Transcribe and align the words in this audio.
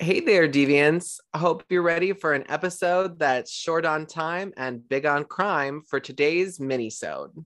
Hey 0.00 0.20
there, 0.20 0.48
Deviants. 0.48 1.18
I 1.34 1.38
hope 1.38 1.64
you're 1.68 1.82
ready 1.82 2.12
for 2.12 2.32
an 2.32 2.44
episode 2.48 3.18
that's 3.18 3.50
short 3.50 3.84
on 3.84 4.06
time 4.06 4.52
and 4.56 4.88
big 4.88 5.04
on 5.04 5.24
crime 5.24 5.82
for 5.82 5.98
today's 5.98 6.60
mini-sode. 6.60 7.44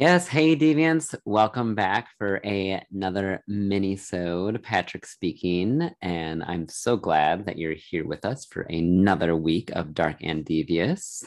Yes, 0.00 0.26
hey 0.26 0.56
Deviants, 0.56 1.14
welcome 1.26 1.74
back 1.74 2.08
for 2.16 2.40
a, 2.42 2.82
another 2.90 3.44
mini-sode. 3.46 4.62
Patrick 4.62 5.04
speaking, 5.04 5.90
and 6.00 6.42
I'm 6.42 6.68
so 6.68 6.96
glad 6.96 7.44
that 7.44 7.58
you're 7.58 7.74
here 7.74 8.06
with 8.06 8.24
us 8.24 8.46
for 8.46 8.62
another 8.62 9.36
week 9.36 9.70
of 9.74 9.92
Dark 9.92 10.16
and 10.22 10.42
Devious. 10.42 11.22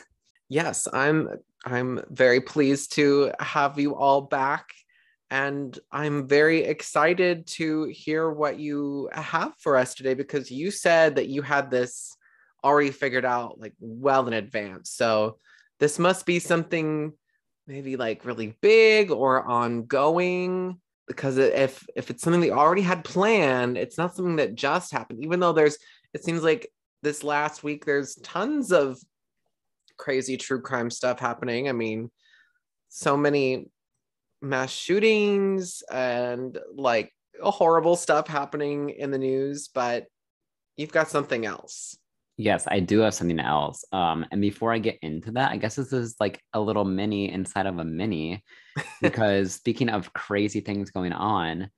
Yes, 0.50 0.88
I'm 0.92 1.30
I'm 1.64 2.04
very 2.10 2.42
pleased 2.42 2.94
to 2.94 3.32
have 3.40 3.78
you 3.78 3.96
all 3.96 4.22
back 4.22 4.66
and 5.30 5.78
I'm 5.92 6.28
very 6.28 6.64
excited 6.64 7.46
to 7.50 7.84
hear 7.84 8.32
what 8.32 8.58
you 8.58 9.08
have 9.14 9.54
for 9.60 9.78
us 9.78 9.94
today 9.94 10.16
because 10.16 10.50
you 10.50 10.72
said 10.72 11.18
that 11.18 11.28
you 11.28 11.44
had 11.44 11.70
this 11.70 12.18
already 12.64 12.90
figured 12.90 13.24
out 13.24 13.60
like 13.60 13.76
well 13.80 14.26
in 14.26 14.34
advance. 14.34 14.90
So 14.90 15.38
this 15.80 16.00
must 16.00 16.26
be 16.26 16.40
something 16.40 17.14
maybe 17.68 17.96
like 17.96 18.26
really 18.26 18.58
big 18.62 19.12
or 19.12 19.44
ongoing 19.44 20.80
because 21.08 21.38
if 21.38 21.86
if 21.96 22.10
it's 22.10 22.24
something 22.24 22.42
they 22.42 22.52
already 22.52 22.82
had 22.82 23.04
planned 23.04 23.78
it's 23.78 23.98
not 23.98 24.16
something 24.16 24.38
that 24.38 24.56
just 24.56 24.92
happened. 24.92 25.24
Even 25.24 25.40
though 25.40 25.54
there's 25.54 25.78
it 26.14 26.24
seems 26.24 26.44
like 26.44 26.70
this 27.02 27.24
last 27.24 27.64
week 27.64 27.86
there's 27.86 28.16
tons 28.16 28.72
of 28.72 28.98
crazy 29.98 30.38
true 30.38 30.62
crime 30.62 30.90
stuff 30.90 31.20
happening. 31.20 31.70
I 31.70 31.74
mean 31.74 32.10
so 32.90 33.18
many 33.18 33.68
mass 34.42 34.72
shootings 34.72 35.84
and 35.92 36.60
like 36.76 37.12
horrible 37.42 37.96
stuff 37.96 38.28
happening 38.28 38.90
in 38.90 39.10
the 39.10 39.18
news 39.18 39.70
but 39.74 40.06
you've 40.78 40.92
got 40.92 41.10
something 41.10 41.46
else 41.46 41.98
Yes, 42.38 42.66
I 42.68 42.80
do 42.80 43.00
have 43.00 43.14
something 43.14 43.40
else. 43.40 43.86
Um, 43.92 44.26
and 44.32 44.42
before 44.42 44.74
I 44.74 44.80
get 44.80 44.98
into 45.02 45.32
that, 45.34 45.52
I 45.52 45.58
guess 45.58 45.76
this 45.76 45.94
is 45.94 46.16
like 46.20 46.42
a 46.54 46.60
little 46.60 46.86
mini 46.86 47.32
inside 47.32 47.68
of 47.68 47.78
a 47.78 47.86
mini, 47.86 48.44
because 49.02 49.54
speaking 49.54 49.90
of 49.90 50.14
crazy 50.14 50.60
things 50.60 50.90
going 50.90 51.14
on, 51.14 51.70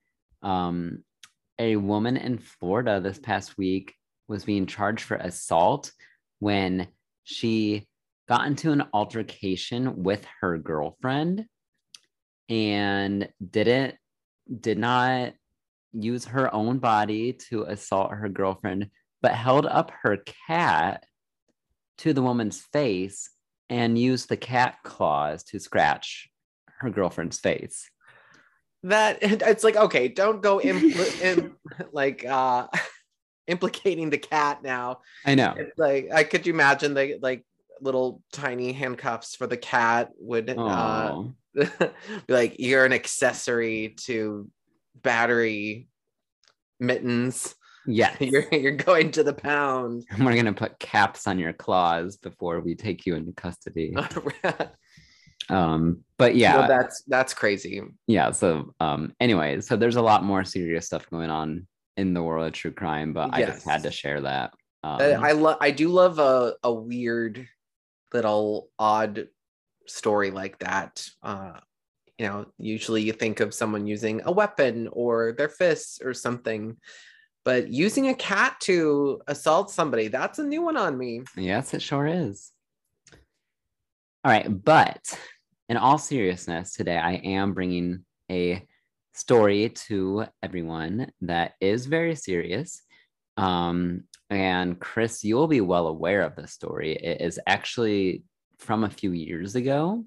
um, 0.41 1.03
a 1.59 1.75
woman 1.75 2.15
in 2.17 2.37
Florida 2.37 3.01
this 3.01 3.19
past 3.19 3.57
week 3.57 3.93
was 4.27 4.45
being 4.45 4.65
charged 4.65 5.03
for 5.03 5.15
assault 5.15 5.91
when 6.39 6.87
she 7.23 7.87
got 8.27 8.47
into 8.47 8.71
an 8.71 8.83
altercation 8.93 10.03
with 10.03 10.25
her 10.41 10.57
girlfriend 10.57 11.45
and 12.49 13.27
didn't 13.51 13.95
did 14.59 14.77
not 14.77 15.33
use 15.93 16.25
her 16.25 16.53
own 16.53 16.77
body 16.77 17.33
to 17.33 17.63
assault 17.63 18.11
her 18.11 18.29
girlfriend 18.29 18.89
but 19.25 19.33
held 19.33 19.65
up 19.65 19.91
her 20.03 20.17
cat 20.45 21.03
to 21.97 22.13
the 22.13 22.21
woman's 22.21 22.61
face 22.61 23.31
and 23.71 23.97
used 23.97 24.29
the 24.29 24.37
cat 24.37 24.77
claws 24.83 25.43
to 25.43 25.59
scratch 25.59 26.29
her 26.77 26.91
girlfriend's 26.91 27.39
face. 27.39 27.89
That 28.83 29.17
it's 29.23 29.63
like 29.63 29.77
okay, 29.77 30.09
don't 30.09 30.43
go 30.43 30.59
impl- 30.59 31.55
like 31.91 32.23
uh 32.23 32.67
implicating 33.47 34.11
the 34.11 34.19
cat 34.19 34.61
now. 34.61 34.99
I 35.25 35.33
know. 35.33 35.55
It's 35.57 35.79
like 35.79 36.09
I 36.13 36.23
could 36.23 36.45
you 36.45 36.53
imagine 36.53 36.93
the 36.93 37.17
like 37.19 37.43
little 37.81 38.21
tiny 38.31 38.73
handcuffs 38.73 39.35
for 39.35 39.47
the 39.47 39.57
cat 39.57 40.11
would 40.19 40.51
uh, 40.55 41.23
be 41.55 41.65
like 42.29 42.57
you're 42.59 42.85
an 42.85 42.93
accessory 42.93 43.95
to 44.01 44.47
battery 45.01 45.87
mittens 46.79 47.55
Yes. 47.87 48.17
You're 48.19 48.47
you're 48.51 48.71
going 48.71 49.11
to 49.11 49.23
the 49.23 49.33
pound. 49.33 50.05
We're 50.19 50.35
gonna 50.35 50.53
put 50.53 50.79
caps 50.79 51.27
on 51.27 51.37
your 51.37 51.53
claws 51.53 52.17
before 52.17 52.59
we 52.59 52.75
take 52.75 53.05
you 53.05 53.15
into 53.15 53.31
custody. 53.31 53.95
um, 55.49 56.01
but 56.17 56.35
yeah. 56.35 56.57
Well, 56.57 56.67
that's 56.67 57.03
that's 57.07 57.33
crazy. 57.33 57.81
Yeah. 58.07 58.31
So 58.31 58.73
um 58.79 59.13
anyway, 59.19 59.61
so 59.61 59.75
there's 59.75 59.97
a 59.97 60.01
lot 60.01 60.23
more 60.23 60.43
serious 60.43 60.87
stuff 60.87 61.09
going 61.11 61.29
on 61.29 61.67
in 61.95 62.13
the 62.13 62.23
world 62.23 62.47
of 62.47 62.53
true 62.53 62.71
crime, 62.71 63.13
but 63.13 63.37
yes. 63.37 63.49
I 63.49 63.53
just 63.53 63.65
had 63.67 63.83
to 63.83 63.91
share 63.91 64.21
that. 64.21 64.53
Um, 64.83 64.99
I 65.01 65.33
love 65.33 65.57
I 65.61 65.71
do 65.71 65.89
love 65.89 66.19
a, 66.19 66.55
a 66.63 66.73
weird 66.73 67.47
little 68.13 68.69
odd 68.79 69.27
story 69.85 70.31
like 70.31 70.57
that. 70.59 71.07
Uh 71.21 71.59
you 72.17 72.25
know, 72.25 72.45
usually 72.57 73.03
you 73.03 73.11
think 73.11 73.41
of 73.41 73.53
someone 73.53 73.85
using 73.85 74.21
a 74.23 74.31
weapon 74.31 74.87
or 74.91 75.33
their 75.37 75.49
fists 75.49 75.99
or 76.01 76.13
something 76.13 76.77
but 77.45 77.69
using 77.69 78.09
a 78.09 78.15
cat 78.15 78.57
to 78.61 79.21
assault 79.27 79.69
somebody, 79.69 80.07
that's 80.07 80.39
a 80.39 80.43
new 80.43 80.63
one 80.63 80.75
on 80.75 80.97
me. 80.97 81.21
Yes, 81.37 81.73
it 81.75 81.81
sure 81.81 82.07
is. 82.07 82.51
All 84.23 84.31
right, 84.31 84.47
but 84.63 85.01
in 85.69 85.77
all 85.77 85.99
seriousness, 85.99 86.73
today 86.73 86.97
I 86.97 87.13
am 87.13 87.53
bringing 87.53 88.03
a 88.31 88.65
story 89.13 89.69
to 89.69 90.25
everyone 90.41 91.11
that 91.21 91.53
is 91.61 91.85
very 91.85 92.15
serious. 92.15 92.81
Um, 93.37 94.05
and 94.31 94.79
Chris, 94.79 95.23
you'll 95.23 95.47
be 95.47 95.61
well 95.61 95.87
aware 95.87 96.23
of 96.23 96.35
this 96.35 96.51
story. 96.51 96.93
It 96.93 97.21
is 97.21 97.39
actually 97.45 98.23
from 98.57 98.83
a 98.83 98.89
few 98.89 99.11
years 99.11 99.55
ago. 99.55 100.03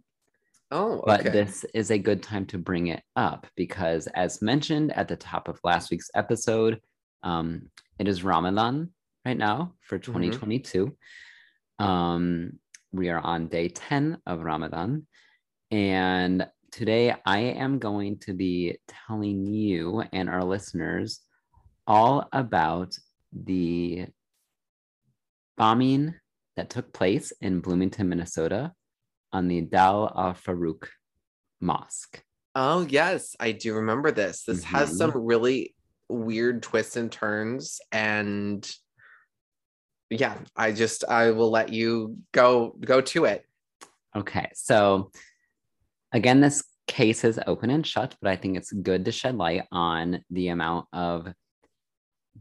Oh, 0.70 0.99
okay. 0.99 1.03
but 1.06 1.32
this 1.32 1.65
is 1.72 1.91
a 1.91 1.99
good 1.99 2.22
time 2.22 2.44
to 2.47 2.59
bring 2.59 2.88
it 2.88 3.03
up 3.16 3.47
because, 3.56 4.06
as 4.09 4.43
mentioned 4.43 4.93
at 4.93 5.09
the 5.09 5.16
top 5.16 5.49
of 5.49 5.60
last 5.65 5.91
week's 5.91 6.10
episode, 6.15 6.81
um, 7.23 7.71
it 7.99 8.09
is 8.09 8.25
Ramadan 8.25 8.91
right 9.25 9.37
now 9.37 9.75
for 9.81 9.99
2022. 9.99 10.87
Mm-hmm. 10.87 11.84
Um, 11.84 12.53
we 12.93 13.11
are 13.11 13.21
on 13.21 13.49
day 13.49 13.69
10 13.69 14.19
of 14.27 14.43
Ramadan. 14.43 15.06
And 15.71 16.47
today 16.73 17.15
I 17.27 17.39
am 17.39 17.79
going 17.79 18.19
to 18.21 18.33
be 18.33 18.79
telling 19.06 19.47
you 19.47 20.03
and 20.12 20.29
our 20.29 20.45
listeners 20.45 21.21
all 21.87 22.29
about 22.33 22.97
the 23.33 24.06
bombing 25.56 26.15
that 26.56 26.71
took 26.71 26.93
place 26.93 27.33
in 27.41 27.61
Bloomington, 27.61 28.09
Minnesota 28.09 28.73
on 29.33 29.49
the 29.49 29.61
Dar 29.61 30.12
al 30.17 30.35
Farouk 30.35 30.89
Mosque. 31.61 32.23
Oh, 32.55 32.87
yes, 32.89 33.37
I 33.39 33.53
do 33.53 33.75
remember 33.75 34.11
this. 34.11 34.45
This 34.45 34.65
mm-hmm. 34.65 34.77
has 34.77 34.97
some 34.97 35.12
really 35.15 35.75
weird 36.09 36.63
twists 36.63 36.97
and 36.97 37.13
turns 37.13 37.81
and 37.93 38.71
yeah 40.11 40.37
i 40.57 40.73
just 40.73 41.05
i 41.09 41.31
will 41.31 41.51
let 41.51 41.73
you 41.73 42.17
go 42.33 42.75
go 42.81 43.01
to 43.01 43.25
it. 43.27 43.45
Okay 44.17 44.49
so 44.55 45.11
again 46.13 46.41
this 46.41 46.65
case 46.87 47.25
is 47.25 47.39
open 47.47 47.69
and 47.69 47.87
shut 47.87 48.17
but 48.23 48.31
i 48.31 48.37
think 48.37 48.57
it's 48.57 48.73
good 48.73 49.05
to 49.05 49.13
shed 49.13 49.37
light 49.37 49.65
on 49.71 50.25
the 50.31 50.49
amount 50.49 50.87
of 50.93 51.29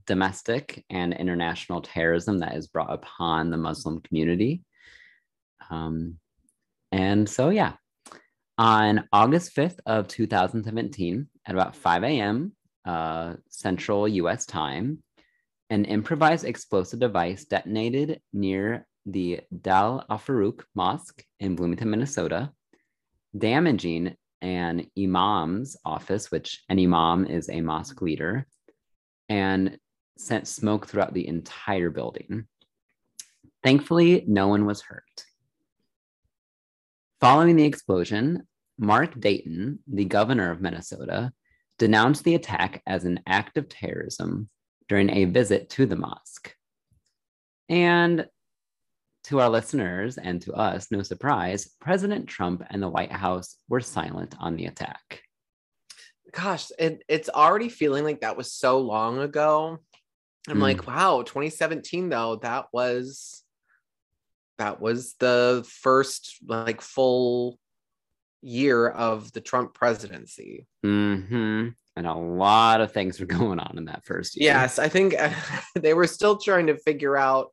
domestic 0.05 0.85
and 0.89 1.13
international 1.13 1.81
terrorism 1.81 2.39
that 2.39 2.55
is 2.55 2.67
brought 2.67 2.93
upon 2.93 3.49
the 3.49 3.57
muslim 3.57 3.99
community. 4.01 4.63
Um, 5.69 6.17
and 6.91 7.27
so 7.27 7.49
yeah. 7.49 7.73
On 8.57 9.07
august 9.11 9.55
5th 9.55 9.79
of 9.85 10.07
2017 10.07 11.27
at 11.45 11.53
about 11.53 11.75
5 11.75 12.03
a.m 12.03 12.53
uh, 12.87 13.33
Central 13.49 14.07
US 14.07 14.45
time, 14.45 15.03
an 15.69 15.85
improvised 15.85 16.45
explosive 16.45 16.99
device 16.99 17.45
detonated 17.45 18.21
near 18.31 18.87
the 19.05 19.41
Dar 19.61 20.05
al 20.09 20.17
Farouk 20.17 20.63
Mosque 20.73 21.23
in 21.39 21.55
Bloomington, 21.55 21.89
Minnesota, 21.89 22.51
damaging 23.37 24.15
an 24.41 24.89
imam's 24.97 25.75
office, 25.83 26.31
which 26.31 26.63
an 26.69 26.79
imam 26.79 27.27
is 27.27 27.49
a 27.49 27.61
mosque 27.61 28.01
leader, 28.01 28.47
and 29.27 29.77
sent 30.17 30.47
smoke 30.47 30.87
throughout 30.87 31.13
the 31.13 31.27
entire 31.27 31.89
building. 31.89 32.47
Thankfully, 33.63 34.23
no 34.27 34.47
one 34.47 34.65
was 34.65 34.81
hurt. 34.81 35.25
Following 37.19 37.55
the 37.55 37.65
explosion, 37.65 38.47
Mark 38.77 39.19
Dayton, 39.19 39.79
the 39.87 40.05
governor 40.05 40.51
of 40.51 40.61
Minnesota, 40.61 41.33
denounced 41.79 42.23
the 42.23 42.35
attack 42.35 42.81
as 42.87 43.05
an 43.05 43.19
act 43.27 43.57
of 43.57 43.69
terrorism 43.69 44.49
during 44.87 45.09
a 45.09 45.25
visit 45.25 45.69
to 45.71 45.85
the 45.85 45.95
mosque. 45.95 46.53
And 47.69 48.27
to 49.25 49.41
our 49.41 49.49
listeners 49.49 50.17
and 50.17 50.41
to 50.43 50.53
us, 50.53 50.87
no 50.89 51.01
surprise, 51.03 51.69
President 51.81 52.27
Trump 52.27 52.63
and 52.69 52.81
the 52.81 52.87
White 52.87 53.11
House 53.11 53.57
were 53.67 53.81
silent 53.81 54.35
on 54.39 54.55
the 54.55 54.67
attack. 54.67 55.21
Gosh, 56.31 56.71
it, 56.79 57.03
it's 57.07 57.29
already 57.29 57.67
feeling 57.67 58.05
like 58.05 58.21
that 58.21 58.37
was 58.37 58.53
so 58.53 58.79
long 58.79 59.19
ago. 59.19 59.79
I'm 60.47 60.57
mm. 60.57 60.61
like, 60.61 60.87
wow, 60.87 61.23
2017 61.23 62.09
though, 62.09 62.37
that 62.37 62.67
was 62.71 63.43
that 64.57 64.81
was 64.81 65.13
the 65.19 65.65
first 65.81 66.37
like 66.47 66.81
full 66.81 67.59
year 68.47 68.87
of 68.87 69.31
the 69.33 69.41
Trump 69.41 69.73
presidency. 69.73 70.65
Mm-hmm. 70.85 71.69
And 71.95 72.07
a 72.07 72.13
lot 72.13 72.79
of 72.79 72.93
things 72.93 73.19
were 73.19 73.25
going 73.39 73.59
on 73.59 73.77
in 73.77 73.85
that 73.85 74.05
first 74.05 74.39
year. 74.39 74.51
Yes, 74.51 74.79
I 74.79 74.87
think 74.87 75.15
they 75.75 75.93
were 75.93 76.07
still 76.07 76.37
trying 76.37 76.67
to 76.67 76.77
figure 76.77 77.17
out 77.17 77.51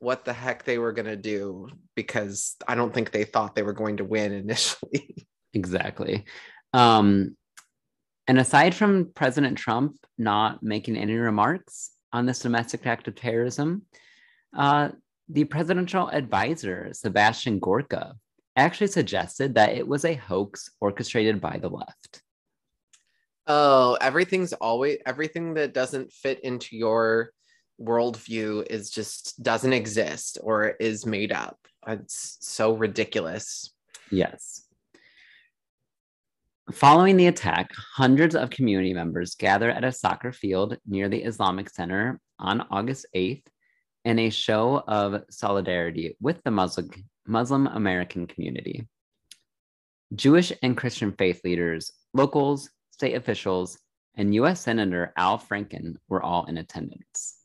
what 0.00 0.24
the 0.24 0.32
heck 0.32 0.64
they 0.64 0.78
were 0.78 0.92
going 0.92 1.06
to 1.06 1.16
do 1.16 1.68
because 1.96 2.56
I 2.66 2.76
don't 2.76 2.94
think 2.94 3.10
they 3.10 3.24
thought 3.24 3.54
they 3.54 3.62
were 3.62 3.72
going 3.72 3.98
to 3.98 4.04
win 4.04 4.32
initially. 4.44 5.26
exactly. 5.52 6.24
Um, 6.72 7.36
and 8.26 8.38
aside 8.38 8.74
from 8.74 9.10
President 9.14 9.58
Trump 9.58 9.96
not 10.16 10.62
making 10.62 10.96
any 10.96 11.14
remarks 11.14 11.90
on 12.12 12.26
this 12.26 12.38
domestic 12.38 12.86
act 12.86 13.08
of 13.08 13.14
terrorism, 13.14 13.82
uh, 14.56 14.90
the 15.28 15.44
presidential 15.44 16.08
advisor, 16.08 16.88
Sebastian 16.92 17.58
Gorka, 17.58 18.14
actually 18.58 18.88
suggested 18.88 19.54
that 19.54 19.74
it 19.74 19.86
was 19.86 20.04
a 20.04 20.14
hoax 20.14 20.70
orchestrated 20.80 21.40
by 21.40 21.58
the 21.58 21.68
left. 21.68 22.22
Oh, 23.46 23.96
everything's 24.00 24.52
always 24.52 24.98
everything 25.06 25.54
that 25.54 25.72
doesn't 25.72 26.12
fit 26.12 26.40
into 26.40 26.76
your 26.76 27.32
worldview 27.80 28.66
is 28.68 28.90
just 28.90 29.42
doesn't 29.42 29.72
exist 29.72 30.38
or 30.42 30.68
is 30.80 31.06
made 31.06 31.32
up. 31.32 31.58
It's 31.86 32.36
so 32.40 32.74
ridiculous. 32.74 33.72
Yes. 34.10 34.64
Following 36.72 37.16
the 37.16 37.28
attack, 37.28 37.70
hundreds 37.74 38.34
of 38.34 38.50
community 38.50 38.92
members 38.92 39.34
gathered 39.34 39.70
at 39.70 39.84
a 39.84 39.92
soccer 39.92 40.32
field 40.32 40.76
near 40.86 41.08
the 41.08 41.22
Islamic 41.22 41.70
Center 41.70 42.20
on 42.38 42.66
August 42.70 43.06
8th 43.16 43.46
in 44.04 44.18
a 44.18 44.28
show 44.28 44.82
of 44.86 45.22
solidarity 45.30 46.16
with 46.20 46.42
the 46.44 46.50
Muslim, 46.50 46.90
Muslim 47.28 47.66
American 47.66 48.26
community. 48.26 48.88
Jewish 50.14 50.52
and 50.62 50.76
Christian 50.76 51.12
faith 51.12 51.42
leaders, 51.44 51.92
locals, 52.14 52.70
state 52.90 53.14
officials, 53.14 53.78
and 54.16 54.34
US 54.34 54.62
Senator 54.62 55.12
Al 55.16 55.38
Franken 55.38 55.96
were 56.08 56.22
all 56.22 56.46
in 56.46 56.56
attendance. 56.56 57.36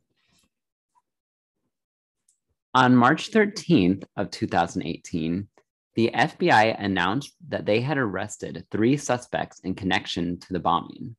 On 2.73 2.95
March 2.95 3.29
13th 3.29 4.03
of 4.17 4.31
2018, 4.31 5.47
the 5.95 6.09
FBI 6.11 6.75
announced 6.79 7.33
that 7.49 7.65
they 7.65 7.81
had 7.81 7.99
arrested 7.99 8.65
three 8.71 8.97
suspects 8.97 9.59
in 9.59 9.75
connection 9.75 10.39
to 10.39 10.53
the 10.53 10.59
bombing. 10.59 11.15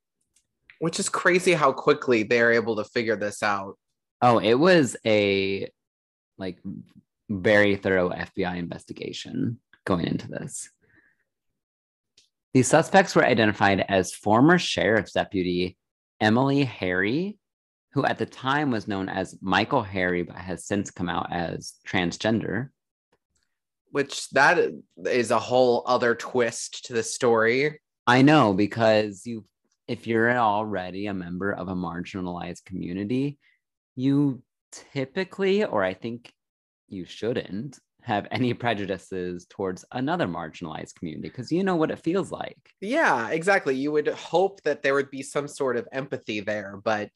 Which 0.81 0.99
is 0.99 1.09
crazy 1.09 1.53
how 1.53 1.71
quickly 1.71 2.25
they're 2.25 2.53
able 2.53 2.77
to 2.77 2.85
figure 2.85 3.15
this 3.15 3.43
out. 3.43 3.79
Oh, 4.21 4.39
it 4.39 4.55
was 4.55 4.97
a 5.07 5.69
like 6.39 6.59
very 7.29 7.77
thorough 7.77 8.11
FBI 8.11 8.57
investigation 8.57 9.61
going 9.85 10.07
into 10.07 10.29
this. 10.29 10.71
These 12.53 12.69
suspects 12.69 13.15
were 13.17 13.25
identified 13.25 13.85
as 13.89 14.13
former 14.13 14.59
sheriff's 14.59 15.13
deputy 15.13 15.77
Emily 16.21 16.65
Hari 16.65 17.39
who 17.95 18.05
at 18.05 18.19
the 18.19 18.27
time 18.27 18.73
was 18.73 18.89
known 18.89 19.09
as 19.09 19.39
Michael 19.41 19.83
Hari, 19.83 20.25
but 20.25 20.37
has 20.37 20.67
since 20.67 20.91
come 20.91 21.09
out 21.09 21.33
as 21.33 21.75
transgender. 21.87 22.71
Which 23.93 24.29
that 24.31 24.59
is 25.05 25.31
a 25.31 25.39
whole 25.39 25.85
other 25.87 26.17
twist 26.17 26.87
to 26.87 26.93
the 26.93 27.05
story. 27.05 27.81
I 28.05 28.23
know 28.23 28.53
because 28.53 29.25
you, 29.25 29.45
if 29.87 30.09
you're 30.09 30.37
already 30.37 31.07
a 31.07 31.15
member 31.15 31.53
of 31.53 31.69
a 31.69 31.77
marginalized 31.77 32.65
community, 32.65 33.39
you 33.95 34.43
typically, 34.93 35.65
or 35.65 35.85
I 35.85 35.95
think 35.95 36.33
you 36.89 37.05
shouldn't, 37.05 37.79
have 38.05 38.29
any 38.31 38.53
prejudices 38.53 39.47
towards 39.49 39.83
another 39.93 40.27
marginalized 40.27 40.95
community 40.95 41.27
because 41.27 41.51
you 41.51 41.65
know 41.65 41.75
what 41.75 41.91
it 41.91 41.99
feels 41.99 42.31
like. 42.31 42.59
Yeah, 42.83 43.31
exactly. 43.31 43.75
You 43.77 43.93
would 43.93 44.09
hope 44.09 44.63
that 44.63 44.83
there 44.83 44.93
would 44.93 45.11
be 45.11 45.23
some 45.23 45.49
sort 45.49 45.79
of 45.79 45.89
empathy 45.91 46.41
there, 46.41 46.79
but 46.85 47.11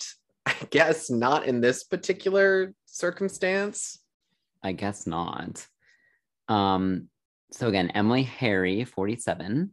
I 0.47 0.55
guess 0.71 1.11
not 1.11 1.45
in 1.45 1.61
this 1.61 1.85
particular 1.85 2.73
circumstance. 2.87 3.99
I 4.63 4.73
guess 4.73 5.07
not. 5.07 5.67
Um, 6.49 7.09
so 7.53 7.69
again, 7.69 7.91
Emily 7.91 8.23
Hari, 8.23 8.85
47, 8.85 9.71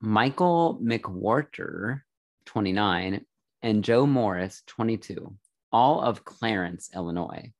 Michael 0.00 0.78
McWhorter, 0.82 2.02
29, 2.44 3.24
and 3.62 3.84
Joe 3.84 4.06
Morris, 4.06 4.62
22, 4.66 5.34
all 5.72 6.02
of 6.02 6.24
Clarence, 6.24 6.90
Illinois. 6.94 7.52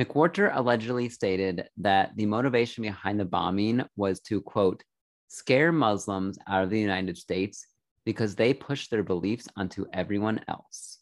McWhorter 0.00 0.50
allegedly 0.54 1.10
stated 1.10 1.68
that 1.76 2.12
the 2.16 2.24
motivation 2.24 2.82
behind 2.82 3.20
the 3.20 3.24
bombing 3.24 3.84
was 3.96 4.20
to, 4.20 4.40
quote, 4.40 4.82
scare 5.28 5.72
Muslims 5.72 6.38
out 6.48 6.64
of 6.64 6.70
the 6.70 6.80
United 6.80 7.18
States 7.18 7.66
because 8.06 8.34
they 8.34 8.54
push 8.54 8.88
their 8.88 9.02
beliefs 9.02 9.46
onto 9.56 9.84
everyone 9.92 10.40
else. 10.48 10.98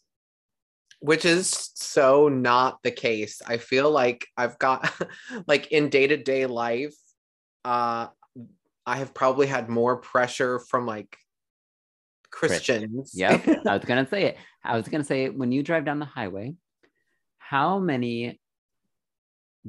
Which 0.99 1.23
is 1.23 1.71
so 1.75 2.27
not 2.27 2.79
the 2.83 2.91
case. 2.91 3.41
I 3.47 3.55
feel 3.55 3.89
like 3.89 4.27
I've 4.35 4.59
got 4.59 4.91
like 5.47 5.71
in 5.71 5.89
day-to-day 5.89 6.45
life, 6.45 6.95
uh 7.63 8.07
I 8.85 8.97
have 8.97 9.13
probably 9.13 9.47
had 9.47 9.69
more 9.69 9.97
pressure 9.97 10.59
from 10.59 10.85
like 10.85 11.15
Christians. 12.31 13.11
Yep. 13.13 13.47
I 13.65 13.77
was 13.77 13.85
gonna 13.87 14.07
say 14.07 14.23
it. 14.25 14.37
I 14.63 14.75
was 14.75 14.89
gonna 14.89 15.05
say 15.05 15.29
when 15.29 15.53
you 15.53 15.63
drive 15.63 15.85
down 15.85 15.99
the 15.99 16.05
highway, 16.05 16.55
how 17.37 17.79
many 17.79 18.39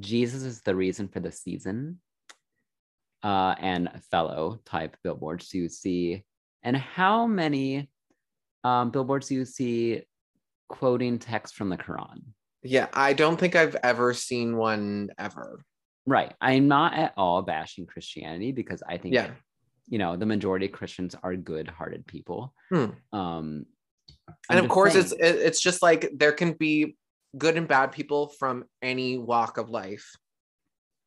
Jesus 0.00 0.42
is 0.42 0.60
the 0.62 0.74
reason 0.74 1.08
for 1.08 1.20
the 1.20 1.32
season 1.32 2.00
uh, 3.22 3.54
and 3.58 3.90
fellow 4.10 4.60
type 4.64 4.96
billboards 5.04 5.52
you 5.52 5.68
see 5.68 6.24
and 6.62 6.76
how 6.76 7.26
many 7.26 7.90
um, 8.64 8.90
billboards 8.90 9.30
you 9.30 9.44
see 9.44 10.02
quoting 10.68 11.18
text 11.18 11.54
from 11.54 11.68
the 11.68 11.76
Quran? 11.76 12.22
Yeah, 12.62 12.88
I 12.92 13.14
don't 13.14 13.38
think 13.38 13.56
I've 13.56 13.76
ever 13.82 14.12
seen 14.12 14.56
one 14.56 15.10
ever. 15.18 15.64
Right. 16.06 16.34
I'm 16.40 16.68
not 16.68 16.94
at 16.94 17.14
all 17.16 17.42
bashing 17.42 17.86
Christianity 17.86 18.52
because 18.52 18.82
I 18.86 18.98
think, 18.98 19.14
yeah. 19.14 19.30
you 19.88 19.98
know, 19.98 20.16
the 20.16 20.26
majority 20.26 20.66
of 20.66 20.72
Christians 20.72 21.14
are 21.22 21.36
good 21.36 21.68
hearted 21.68 22.06
people. 22.06 22.54
Hmm. 22.70 22.86
Um, 23.12 23.66
and 24.48 24.58
of 24.58 24.68
course, 24.68 24.92
saying, 24.92 25.04
it's 25.04 25.12
it's 25.12 25.60
just 25.60 25.82
like 25.82 26.10
there 26.14 26.32
can 26.32 26.52
be 26.52 26.96
good 27.36 27.56
and 27.56 27.68
bad 27.68 27.92
people 27.92 28.28
from 28.38 28.64
any 28.82 29.18
walk 29.18 29.58
of 29.58 29.70
life. 29.70 30.16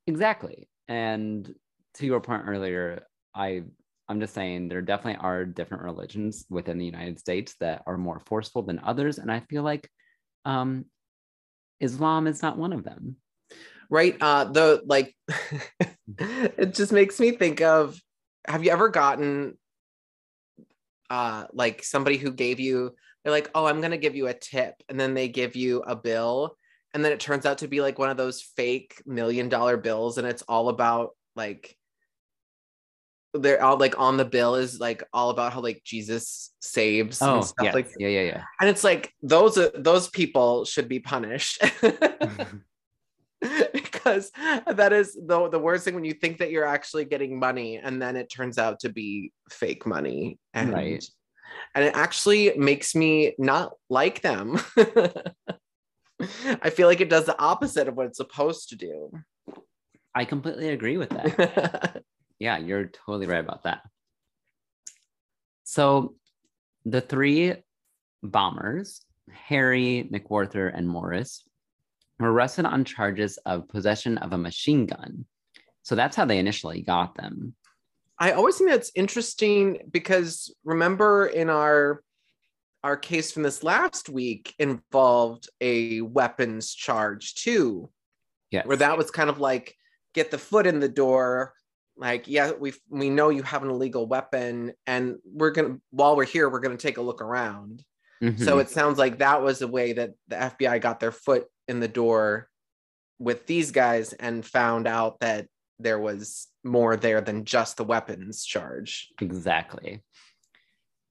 Exactly. 0.07 0.67
And 0.87 1.53
to 1.95 2.05
your 2.05 2.21
point 2.21 2.43
earlier, 2.47 3.07
I 3.35 3.63
I'm 4.09 4.19
just 4.19 4.33
saying 4.33 4.67
there 4.67 4.81
definitely 4.81 5.21
are 5.23 5.45
different 5.45 5.83
religions 5.83 6.45
within 6.49 6.77
the 6.77 6.85
United 6.85 7.19
States 7.19 7.55
that 7.61 7.83
are 7.87 7.97
more 7.97 8.19
forceful 8.25 8.61
than 8.61 8.79
others. 8.79 9.17
And 9.17 9.31
I 9.31 9.39
feel 9.39 9.63
like 9.63 9.89
um, 10.43 10.85
Islam 11.79 12.27
is 12.27 12.41
not 12.41 12.57
one 12.57 12.73
of 12.73 12.83
them. 12.83 13.15
Right. 13.89 14.17
Uh, 14.19 14.45
the 14.45 14.83
like, 14.85 15.15
it 16.19 16.73
just 16.73 16.91
makes 16.91 17.19
me 17.19 17.31
think 17.31 17.61
of 17.61 17.97
have 18.45 18.63
you 18.63 18.71
ever 18.71 18.89
gotten 18.89 19.57
uh, 21.09 21.45
like 21.53 21.83
somebody 21.83 22.17
who 22.17 22.31
gave 22.31 22.59
you, 22.59 22.95
they're 23.23 23.33
like, 23.33 23.49
oh, 23.55 23.65
I'm 23.65 23.79
going 23.79 23.91
to 23.91 23.97
give 23.97 24.15
you 24.15 24.27
a 24.27 24.33
tip. 24.33 24.75
And 24.89 24.99
then 24.99 25.13
they 25.13 25.27
give 25.27 25.55
you 25.55 25.81
a 25.81 25.95
bill. 25.95 26.57
And 26.93 27.03
then 27.03 27.11
it 27.11 27.19
turns 27.19 27.45
out 27.45 27.59
to 27.59 27.67
be 27.67 27.81
like 27.81 27.97
one 27.97 28.09
of 28.09 28.17
those 28.17 28.41
fake 28.41 29.01
million 29.05 29.49
dollar 29.49 29.77
bills. 29.77 30.17
And 30.17 30.27
it's 30.27 30.43
all 30.43 30.69
about 30.69 31.11
like, 31.35 31.75
they're 33.33 33.63
all 33.63 33.77
like 33.77 33.99
on 33.99 34.17
the 34.17 34.25
bill 34.25 34.55
is 34.55 34.79
like 34.79 35.03
all 35.11 35.29
about 35.31 35.53
how 35.53 35.61
like 35.61 35.81
Jesus 35.83 36.51
saves 36.61 37.21
oh, 37.21 37.35
and 37.35 37.43
stuff 37.43 37.65
yes. 37.65 37.73
like 37.73 37.91
yeah 37.97 38.07
yeah 38.07 38.21
yeah 38.21 38.43
and 38.61 38.69
it's 38.69 38.83
like 38.83 39.11
those 39.23 39.57
uh, 39.57 39.71
those 39.75 40.07
people 40.09 40.65
should 40.65 40.87
be 40.87 40.99
punished 40.99 41.63
because 43.41 44.31
that 44.67 44.93
is 44.93 45.15
the 45.15 45.49
the 45.49 45.57
worst 45.57 45.83
thing 45.85 45.95
when 45.95 46.05
you 46.05 46.13
think 46.13 46.37
that 46.37 46.51
you're 46.51 46.65
actually 46.65 47.05
getting 47.05 47.39
money 47.39 47.77
and 47.77 47.99
then 47.99 48.15
it 48.15 48.29
turns 48.29 48.59
out 48.59 48.79
to 48.81 48.89
be 48.89 49.31
fake 49.49 49.87
money 49.87 50.37
and 50.53 50.71
right. 50.71 51.03
And 51.75 51.85
it 51.85 51.95
actually 51.95 52.53
makes 52.57 52.95
me 52.95 53.33
not 53.37 53.73
like 53.89 54.21
them 54.21 54.59
I 56.61 56.69
feel 56.69 56.87
like 56.87 57.01
it 57.01 57.09
does 57.09 57.25
the 57.25 57.39
opposite 57.39 57.87
of 57.87 57.95
what 57.95 58.05
it's 58.05 58.17
supposed 58.17 58.69
to 58.69 58.75
do 58.75 59.11
I 60.15 60.25
completely 60.25 60.69
agree 60.69 60.97
with 60.97 61.09
that 61.09 62.03
yeah, 62.43 62.57
you're 62.57 62.87
totally 62.87 63.25
right 63.25 63.39
about 63.39 63.63
that. 63.63 63.81
So 65.63 66.15
the 66.83 66.99
three 66.99 67.55
bombers, 68.21 69.01
Hari, 69.31 70.09
McWhorter, 70.11 70.69
and 70.75 70.87
Morris, 70.87 71.43
were 72.19 72.33
arrested 72.33 72.65
on 72.65 72.83
charges 72.83 73.37
of 73.45 73.69
possession 73.69 74.17
of 74.17 74.33
a 74.33 74.37
machine 74.37 74.85
gun. 74.85 75.25
So 75.83 75.95
that's 75.95 76.17
how 76.17 76.25
they 76.25 76.37
initially 76.37 76.81
got 76.81 77.15
them. 77.15 77.55
I 78.23 78.31
always 78.31 78.57
think 78.57 78.69
that's 78.69 78.91
interesting 78.95 79.79
because 79.91 80.55
remember 80.63 81.25
in 81.25 81.49
our 81.49 82.01
our 82.81 82.95
case 82.95 83.33
from 83.33 83.43
this 83.43 83.63
last 83.63 84.07
week 84.07 84.55
involved 84.59 85.49
a 85.59 85.99
weapons 85.99 86.73
charge 86.73 87.35
too. 87.35 87.89
Yes. 88.49 88.65
Where 88.65 88.77
that 88.77 88.97
was 88.97 89.11
kind 89.11 89.29
of 89.29 89.39
like 89.39 89.75
get 90.13 90.31
the 90.31 90.37
foot 90.37 90.65
in 90.65 90.79
the 90.79 90.87
door 90.87 91.53
like 91.97 92.29
yeah 92.29 92.53
we 92.57 92.71
we 92.87 93.09
know 93.09 93.27
you 93.27 93.43
have 93.43 93.61
an 93.61 93.69
illegal 93.69 94.07
weapon 94.07 94.71
and 94.87 95.17
we're 95.25 95.51
going 95.51 95.73
to 95.73 95.81
while 95.91 96.15
we're 96.15 96.23
here 96.23 96.49
we're 96.49 96.61
going 96.61 96.77
to 96.77 96.81
take 96.81 96.97
a 96.97 97.01
look 97.01 97.21
around. 97.21 97.83
Mhm. 98.21 98.39
So 98.39 98.59
it 98.59 98.69
sounds 98.69 98.97
like 98.97 99.17
that 99.17 99.41
was 99.41 99.61
a 99.61 99.67
way 99.67 99.91
that 99.91 100.11
the 100.29 100.37
FBI 100.37 100.79
got 100.79 101.01
their 101.01 101.11
foot 101.11 101.47
in 101.67 101.81
the 101.81 101.89
door 101.89 102.47
with 103.19 103.47
these 103.47 103.71
guys 103.71 104.13
and 104.13 104.45
found 104.45 104.87
out 104.87 105.19
that 105.19 105.47
there 105.77 105.99
was 105.99 106.47
more 106.63 106.95
there 106.95 107.21
than 107.21 107.45
just 107.45 107.77
the 107.77 107.83
weapons 107.83 108.45
charge. 108.45 109.09
Exactly. 109.21 110.01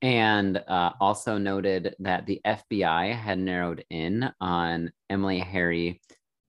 And 0.00 0.56
uh, 0.56 0.92
also 1.00 1.38
noted 1.38 1.94
that 2.00 2.26
the 2.26 2.40
FBI 2.44 3.14
had 3.14 3.38
narrowed 3.38 3.84
in 3.90 4.30
on 4.40 4.90
Emily 5.08 5.38
Hari 5.38 6.00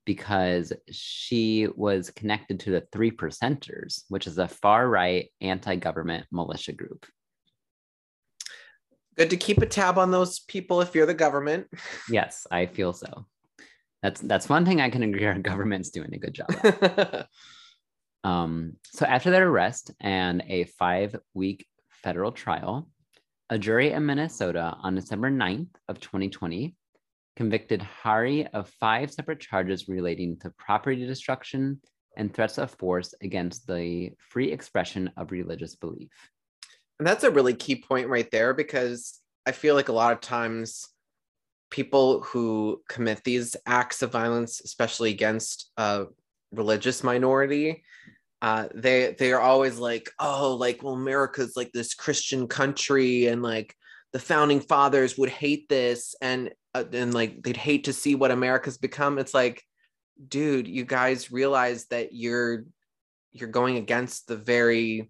because 0.05 0.73
she 0.89 1.67
was 1.75 2.09
connected 2.09 2.59
to 2.61 2.71
the 2.71 2.83
Three 2.91 3.11
Percenters, 3.11 4.03
which 4.09 4.27
is 4.27 4.37
a 4.37 4.47
far 4.47 4.89
right 4.89 5.29
anti 5.39 5.75
government 5.75 6.25
militia 6.31 6.73
group. 6.73 7.05
Good 9.15 9.29
to 9.29 9.37
keep 9.37 9.61
a 9.61 9.67
tab 9.67 9.99
on 9.99 10.09
those 10.09 10.39
people 10.39 10.81
if 10.81 10.95
you're 10.95 11.05
the 11.05 11.13
government. 11.13 11.67
Yes, 12.09 12.47
I 12.49 12.65
feel 12.65 12.93
so. 12.93 13.25
That's 14.01 14.19
that's 14.19 14.49
one 14.49 14.65
thing 14.65 14.81
I 14.81 14.89
can 14.89 15.03
agree 15.03 15.25
our 15.25 15.37
government's 15.37 15.91
doing 15.91 16.13
a 16.13 16.17
good 16.17 16.33
job. 16.33 17.27
Um, 18.23 18.77
so 18.85 19.05
after 19.05 19.31
their 19.31 19.47
arrest 19.47 19.91
and 19.99 20.43
a 20.47 20.65
five 20.65 21.15
week 21.33 21.65
federal 21.89 22.31
trial, 22.31 22.89
a 23.49 23.57
jury 23.57 23.91
in 23.91 24.05
Minnesota 24.05 24.75
on 24.81 24.95
December 24.95 25.29
9th 25.29 25.75
of 25.87 25.99
2020 25.99 26.75
convicted 27.35 27.81
Hari 27.81 28.47
of 28.47 28.69
five 28.79 29.11
separate 29.11 29.39
charges 29.39 29.89
relating 29.89 30.37
to 30.39 30.51
property 30.51 31.05
destruction 31.05 31.81
and 32.15 32.33
threats 32.33 32.57
of 32.57 32.71
force 32.71 33.13
against 33.21 33.67
the 33.67 34.11
free 34.29 34.51
expression 34.51 35.09
of 35.17 35.31
religious 35.31 35.75
belief. 35.75 36.11
And 36.99 37.07
that's 37.07 37.23
a 37.23 37.31
really 37.31 37.55
key 37.55 37.75
point 37.75 38.07
right 38.07 38.29
there 38.29 38.53
because 38.53 39.19
I 39.45 39.51
feel 39.51 39.75
like 39.75 39.89
a 39.89 39.93
lot 39.93 40.13
of 40.13 40.21
times 40.21 40.87
people 41.71 42.21
who 42.21 42.81
commit 42.87 43.23
these 43.23 43.55
acts 43.65 44.03
of 44.03 44.11
violence, 44.11 44.61
especially 44.63 45.09
against 45.09 45.71
a 45.77 46.05
religious 46.51 47.03
minority, 47.03 47.83
uh, 48.43 48.67
they 48.75 49.15
they 49.17 49.31
are 49.31 49.39
always 49.39 49.79
like, 49.79 50.11
oh, 50.19 50.57
like 50.59 50.83
well, 50.83 50.95
America's 50.95 51.55
like 51.55 51.71
this 51.71 51.93
Christian 51.93 52.45
country, 52.45 53.27
and 53.27 53.41
like 53.41 53.73
the 54.11 54.19
founding 54.19 54.59
fathers 54.59 55.17
would 55.17 55.29
hate 55.29 55.69
this, 55.69 56.13
and 56.21 56.51
uh, 56.73 56.83
and 56.91 57.13
like 57.13 57.41
they'd 57.41 57.55
hate 57.55 57.85
to 57.85 57.93
see 57.93 58.15
what 58.15 58.31
America's 58.31 58.77
become. 58.77 59.17
It's 59.17 59.33
like, 59.33 59.63
dude, 60.27 60.67
you 60.67 60.83
guys 60.83 61.31
realize 61.31 61.85
that 61.85 62.09
you're 62.11 62.65
you're 63.31 63.47
going 63.47 63.77
against 63.77 64.27
the 64.27 64.35
very 64.35 65.09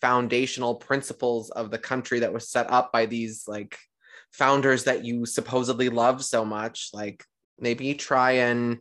foundational 0.00 0.74
principles 0.74 1.50
of 1.50 1.70
the 1.70 1.78
country 1.78 2.20
that 2.20 2.32
was 2.32 2.48
set 2.48 2.70
up 2.70 2.90
by 2.90 3.04
these 3.04 3.44
like 3.46 3.76
founders 4.32 4.84
that 4.84 5.04
you 5.04 5.26
supposedly 5.26 5.90
love 5.90 6.24
so 6.24 6.44
much 6.44 6.88
like 6.92 7.22
maybe 7.60 7.94
try 7.94 8.32
and 8.32 8.78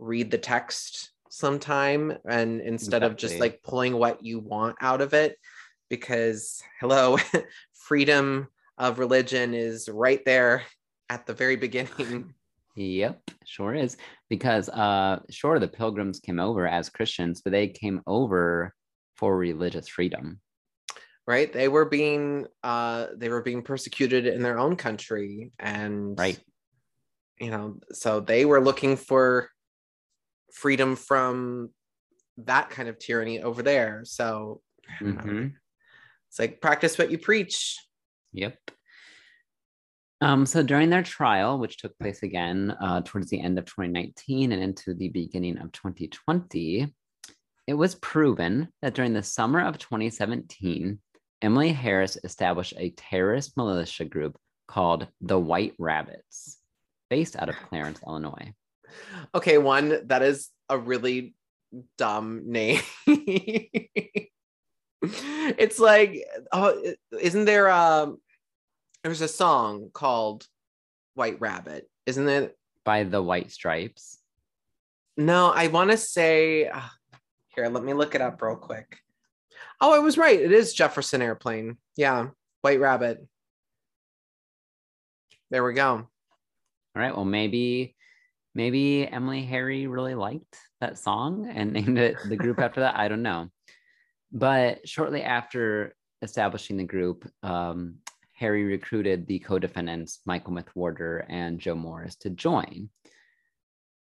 read 0.00 0.30
the 0.32 0.38
text 0.38 1.12
sometime 1.34 2.16
and 2.28 2.60
instead 2.60 3.02
of 3.02 3.16
just 3.16 3.40
like 3.40 3.60
pulling 3.64 3.96
what 3.96 4.24
you 4.24 4.38
want 4.38 4.76
out 4.80 5.00
of 5.00 5.14
it 5.14 5.36
because 5.90 6.62
hello 6.80 7.16
freedom 7.74 8.46
of 8.78 9.00
religion 9.00 9.52
is 9.52 9.88
right 9.88 10.24
there 10.24 10.62
at 11.10 11.26
the 11.26 11.34
very 11.34 11.56
beginning 11.56 12.32
Yep, 12.76 13.30
sure 13.44 13.72
is. 13.72 13.96
Because 14.28 14.68
uh 14.68 15.20
sure 15.30 15.60
the 15.60 15.68
pilgrims 15.68 16.18
came 16.18 16.40
over 16.40 16.66
as 16.66 16.88
Christians, 16.90 17.40
but 17.40 17.52
they 17.52 17.68
came 17.68 18.00
over 18.06 18.74
for 19.16 19.36
religious 19.36 19.86
freedom. 19.86 20.40
right 21.26 21.52
they 21.52 21.68
were 21.68 21.84
being 21.84 22.46
uh 22.64 23.06
they 23.16 23.28
were 23.28 23.42
being 23.42 23.62
persecuted 23.62 24.26
in 24.26 24.42
their 24.42 24.58
own 24.58 24.74
country 24.76 25.52
and 25.58 26.18
Right. 26.18 26.38
you 27.38 27.50
know 27.50 27.78
so 27.92 28.20
they 28.20 28.44
were 28.44 28.60
looking 28.60 28.96
for 28.96 29.48
freedom 30.54 30.96
from 30.96 31.70
that 32.38 32.70
kind 32.70 32.88
of 32.88 32.98
tyranny 32.98 33.42
over 33.42 33.62
there 33.62 34.02
so 34.04 34.62
know, 35.00 35.12
Mhm. 35.12 35.54
it's 36.28 36.38
like 36.38 36.60
practice 36.60 36.96
what 36.98 37.10
you 37.10 37.18
preach 37.18 37.78
Yep. 38.32 38.58
Um, 40.20 40.46
so 40.46 40.62
during 40.62 40.90
their 40.90 41.02
trial, 41.02 41.58
which 41.58 41.78
took 41.78 41.96
place 41.98 42.22
again 42.22 42.74
uh, 42.80 43.02
towards 43.04 43.30
the 43.30 43.40
end 43.40 43.58
of 43.58 43.64
2019 43.66 44.52
and 44.52 44.62
into 44.62 44.94
the 44.94 45.08
beginning 45.08 45.58
of 45.58 45.70
2020, 45.72 46.92
it 47.66 47.74
was 47.74 47.94
proven 47.94 48.68
that 48.82 48.94
during 48.94 49.12
the 49.12 49.22
summer 49.22 49.60
of 49.60 49.78
2017, 49.78 50.98
Emily 51.42 51.72
Harris 51.72 52.16
established 52.24 52.74
a 52.76 52.90
terrorist 52.90 53.56
militia 53.56 54.04
group 54.04 54.36
called 54.66 55.06
the 55.20 55.38
White 55.38 55.74
Rabbits, 55.78 56.58
based 57.10 57.36
out 57.36 57.48
of 57.48 57.56
Clarence, 57.56 58.00
Illinois. 58.06 58.52
Okay 59.34 59.58
one 59.58 60.06
that 60.06 60.22
is 60.22 60.50
a 60.68 60.78
really 60.78 61.34
dumb 61.98 62.42
name 62.46 62.80
it's 65.02 65.78
like 65.78 66.24
oh 66.52 66.94
isn't 67.20 67.44
there 67.44 67.66
a, 67.66 68.12
there's 69.02 69.20
a 69.20 69.28
song 69.28 69.90
called 69.92 70.46
white 71.14 71.40
rabbit 71.40 71.88
isn't 72.06 72.28
it 72.28 72.56
By 72.84 73.04
the 73.04 73.22
White 73.22 73.50
Stripes. 73.50 74.18
No, 75.16 75.50
I 75.50 75.68
want 75.68 75.90
to 75.90 75.96
say 75.96 76.68
ah, 76.68 76.92
here, 77.54 77.68
let 77.68 77.84
me 77.84 77.94
look 77.94 78.14
it 78.14 78.20
up 78.20 78.42
real 78.42 78.56
quick. 78.56 78.98
Oh, 79.80 79.94
I 79.94 80.00
was 80.00 80.18
right. 80.18 80.38
It 80.38 80.52
is 80.52 80.74
Jefferson 80.74 81.22
Airplane. 81.22 81.78
Yeah, 81.96 82.28
White 82.62 82.80
Rabbit. 82.80 83.24
There 85.50 85.64
we 85.64 85.72
go. 85.72 85.88
All 85.90 86.08
right. 86.94 87.14
Well, 87.14 87.24
maybe, 87.24 87.94
maybe 88.54 89.06
Emily 89.06 89.44
Hari 89.44 89.86
really 89.86 90.14
liked 90.14 90.56
that 90.80 90.98
song 90.98 91.50
and 91.52 91.72
named 91.74 91.98
it 91.98 92.16
the 92.28 92.36
group 92.36 92.58
after 92.58 92.80
that. 92.80 92.96
I 92.96 93.08
don't 93.08 93.22
know. 93.22 93.48
But 94.32 94.88
shortly 94.88 95.22
after 95.22 95.94
establishing 96.22 96.76
the 96.76 96.84
group, 96.84 97.28
um, 97.42 97.96
Hari 98.38 98.64
recruited 98.64 99.26
the 99.26 99.38
co-defendants 99.38 100.20
Michael 100.26 100.54
McWhorter 100.54 101.24
and 101.28 101.60
Joe 101.60 101.76
Morris 101.76 102.16
to 102.16 102.30
join. 102.30 102.90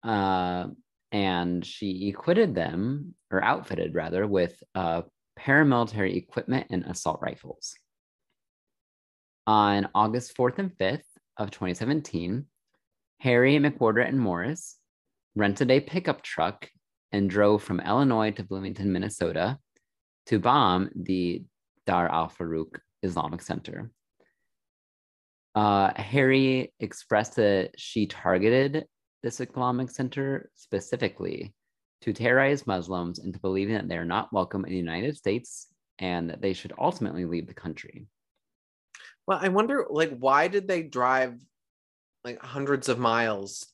Uh, 0.03 0.69
and 1.13 1.65
she 1.65 2.09
equipped 2.09 2.55
them, 2.55 3.15
or 3.31 3.45
outfitted 3.45 3.95
rather, 3.95 4.27
with 4.27 4.63
uh, 4.75 5.03
paramilitary 5.39 6.17
equipment 6.17 6.69
and 6.71 6.85
assault 6.85 7.21
rifles. 7.21 7.75
On 9.47 9.89
August 9.95 10.35
4th 10.37 10.59
and 10.59 10.77
5th 10.79 11.03
of 11.37 11.51
2017, 11.51 12.47
Hari, 13.23 13.59
McWhorter, 13.59 14.07
and 14.07 14.19
Morris 14.19 14.77
rented 15.37 15.71
a 15.71 15.81
pickup 15.81 16.23
truck 16.23 16.69
and 17.13 17.31
drove 17.31 17.63
from 17.63 17.79
Illinois 17.79 18.33
to 18.33 18.43
Bloomington, 18.43 18.93
Minnesota 18.93 19.59
to 20.27 20.39
bomb 20.41 20.91
the 20.97 21.45
Dar 21.87 22.09
al 22.09 22.29
Farouk 22.29 22.79
Islamic 23.03 23.43
Center. 23.43 23.91
Uh, 25.55 25.93
Hari 25.95 26.73
expressed 26.81 27.37
that 27.37 27.71
she 27.77 28.07
targeted 28.07 28.87
this 29.23 29.41
Islamic 29.41 29.91
Center 29.91 30.51
specifically 30.55 31.55
to 32.01 32.13
terrorize 32.13 32.67
Muslims 32.67 33.21
into 33.21 33.39
believing 33.39 33.75
that 33.75 33.89
they 33.89 33.99
are 33.99 34.05
not 34.05 34.33
welcome 34.33 34.65
in 34.65 34.73
the 34.73 34.77
United 34.77 35.17
States 35.17 35.69
and 35.99 36.29
that 36.31 36.43
they 36.43 36.55
should 36.55 36.73
ultimately 36.77 37.25
leave 37.25 37.47
the 37.47 37.55
country. 37.55 38.09
Well, 39.29 39.39
I 39.41 39.49
wonder, 39.49 39.87
like, 39.89 40.17
why 40.19 40.49
did 40.49 40.67
they 40.67 40.83
drive 40.83 41.39
like 42.25 42.41
hundreds 42.41 42.89
of 42.89 42.99
miles 42.99 43.67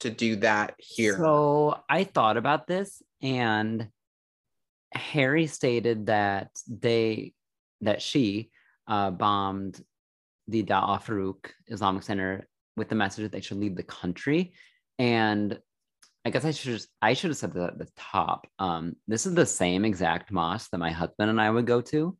to 0.00 0.10
do 0.10 0.36
that 0.36 0.74
here? 0.78 1.16
So 1.16 1.80
I 1.88 2.04
thought 2.04 2.36
about 2.36 2.66
this, 2.66 3.02
and 3.22 3.88
Hari 4.94 5.46
stated 5.46 6.06
that 6.06 6.50
they 6.66 7.34
that 7.80 8.02
she 8.02 8.50
uh, 8.86 9.10
bombed 9.10 9.82
the 10.48 10.62
Da'ah 10.62 11.02
Farouk 11.02 11.50
Islamic 11.68 12.02
Center 12.02 12.48
with 12.76 12.88
the 12.88 12.94
message 12.94 13.22
that 13.22 13.32
they 13.32 13.40
should 13.40 13.58
leave 13.58 13.76
the 13.76 13.82
country. 13.82 14.54
And 14.98 15.58
I 16.24 16.30
guess 16.30 16.44
I 16.44 16.50
should 16.50 16.72
just, 16.72 16.88
I 17.00 17.12
should 17.14 17.30
have 17.30 17.36
said 17.36 17.52
that 17.54 17.70
at 17.70 17.78
the 17.78 17.88
top. 17.96 18.46
Um, 18.58 18.96
this 19.06 19.26
is 19.26 19.34
the 19.34 19.46
same 19.46 19.84
exact 19.84 20.32
mosque 20.32 20.70
that 20.70 20.78
my 20.78 20.90
husband 20.90 21.30
and 21.30 21.40
I 21.40 21.50
would 21.50 21.66
go 21.66 21.80
to. 21.82 22.16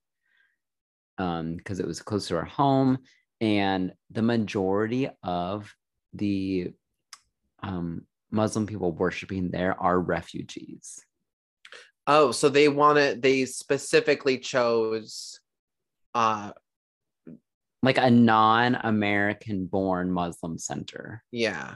because 1.17 1.81
it 1.81 1.87
was 1.87 2.03
close 2.03 2.29
to 2.29 2.37
our 2.37 2.45
home. 2.45 2.99
And 3.41 3.93
the 4.11 4.23
majority 4.23 5.09
of 5.23 5.73
the 6.13 6.73
um, 7.63 8.07
Muslim 8.31 8.67
people 8.67 8.93
worshiping 8.93 9.51
there 9.51 9.81
are 9.81 9.99
refugees. 9.99 11.05
Oh, 12.07 12.33
so 12.33 12.49
they 12.49 12.69
wanted 12.69 13.23
they 13.23 13.45
specifically 13.45 14.39
chose 14.39 15.41
uh 16.15 16.53
like 17.83 17.99
a 17.99 18.11
non-American 18.11 19.67
born 19.67 20.11
Muslim 20.11 20.59
center. 20.59 21.23
yeah. 21.31 21.75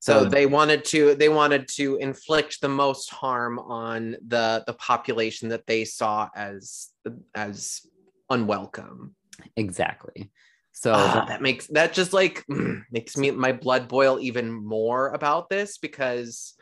So 0.00 0.24
they 0.24 0.46
wanted 0.46 0.84
to 0.86 1.16
they 1.16 1.28
wanted 1.28 1.66
to 1.74 1.96
inflict 1.96 2.60
the 2.60 2.68
most 2.68 3.10
harm 3.10 3.58
on 3.58 4.16
the 4.26 4.62
the 4.66 4.74
population 4.74 5.48
that 5.48 5.66
they 5.66 5.84
saw 5.84 6.28
as 6.36 6.90
as 7.34 7.82
unwelcome. 8.30 9.16
exactly. 9.56 10.30
So 10.80 10.92
Ah, 10.94 11.24
that 11.26 11.42
makes 11.42 11.66
that 11.68 11.92
just 11.92 12.12
like 12.12 12.44
makes 12.92 13.16
me 13.16 13.32
my 13.32 13.50
blood 13.50 13.88
boil 13.88 14.20
even 14.20 14.52
more 14.52 15.08
about 15.08 15.50
this 15.50 15.76
because 15.76 16.54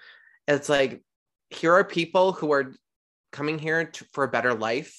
it's 0.49 0.71
like 0.71 1.03
here 1.51 1.75
are 1.75 1.85
people 1.85 2.33
who 2.33 2.51
are 2.51 2.73
coming 3.31 3.59
here 3.59 3.85
to, 3.85 4.07
for 4.15 4.25
a 4.25 4.29
better 4.29 4.55
life. 4.55 4.99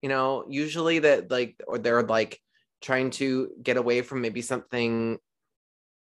You 0.00 0.10
know 0.10 0.44
usually 0.48 1.00
that 1.00 1.28
like 1.28 1.56
or 1.66 1.78
they're 1.78 2.04
like 2.04 2.38
trying 2.80 3.10
to 3.10 3.50
get 3.60 3.76
away 3.76 4.00
from 4.02 4.20
maybe 4.20 4.42
something 4.42 5.18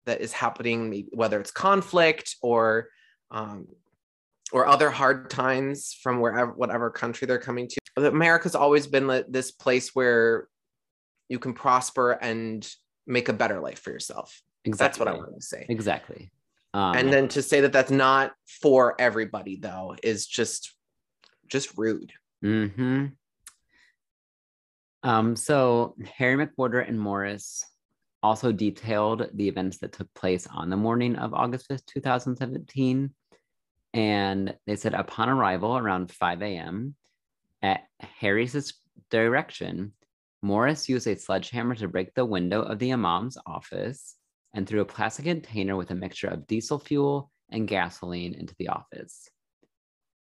that 0.07 0.19
is 0.19 0.33
happening 0.33 1.07
whether 1.13 1.39
it's 1.39 1.51
conflict 1.51 2.37
or 2.41 2.89
um 3.29 3.67
or 4.51 4.65
other 4.65 4.89
hard 4.89 5.29
times 5.29 5.95
from 6.01 6.19
wherever 6.21 6.51
whatever 6.53 6.89
country 6.89 7.27
they're 7.27 7.37
coming 7.37 7.67
to. 7.67 8.07
America's 8.07 8.55
always 8.55 8.87
been 8.87 9.05
like 9.05 9.25
this 9.29 9.51
place 9.51 9.93
where 9.93 10.47
you 11.29 11.39
can 11.39 11.53
prosper 11.53 12.11
and 12.11 12.69
make 13.07 13.29
a 13.29 13.33
better 13.33 13.59
life 13.59 13.79
for 13.79 13.91
yourself 13.91 14.41
exactly. 14.63 14.85
that's 14.85 14.99
what 14.99 15.07
i 15.07 15.13
wanted 15.13 15.35
to 15.35 15.45
say 15.45 15.65
Exactly. 15.69 16.31
Um, 16.73 16.95
and 16.97 17.13
then 17.13 17.29
to 17.29 17.41
say 17.41 17.61
that 17.61 17.71
that's 17.71 17.91
not 17.91 18.33
for 18.45 18.95
everybody 18.99 19.55
though 19.55 19.95
is 20.03 20.27
just 20.27 20.73
just 21.47 21.77
rude 21.77 22.11
hmm 22.41 23.05
Um, 25.03 25.35
so 25.35 25.95
Hari 26.17 26.35
McWhorter 26.35 26.87
and 26.87 26.99
Morris 26.99 27.63
also 28.23 28.51
detailed 28.51 29.29
the 29.35 29.47
events 29.47 29.77
that 29.77 29.93
took 29.93 30.11
place 30.15 30.47
on 30.47 30.71
the 30.71 30.75
morning 30.75 31.15
of 31.15 31.35
August 31.35 31.69
5th, 31.69 31.85
2017. 31.85 33.13
And 33.93 34.55
they 34.65 34.75
said 34.75 34.95
upon 34.95 35.29
arrival 35.29 35.77
around 35.77 36.11
5 36.11 36.41
a.m. 36.41 36.95
at 37.61 37.83
Hari's 37.99 38.73
direction, 39.11 39.93
Morris 40.45 40.87
used 40.87 41.07
a 41.07 41.17
sledgehammer 41.17 41.73
to 41.73 41.87
break 41.87 42.13
the 42.13 42.23
window 42.23 42.61
of 42.61 42.77
the 42.77 42.91
imam's 42.91 43.35
office 43.47 44.15
and 44.53 44.67
threw 44.67 44.81
a 44.81 44.85
plastic 44.85 45.25
container 45.25 45.75
with 45.75 45.89
a 45.89 45.95
mixture 45.95 46.27
of 46.27 46.45
diesel 46.45 46.77
fuel 46.77 47.31
and 47.49 47.67
gasoline 47.67 48.35
into 48.35 48.53
the 48.59 48.67
office. 48.67 49.27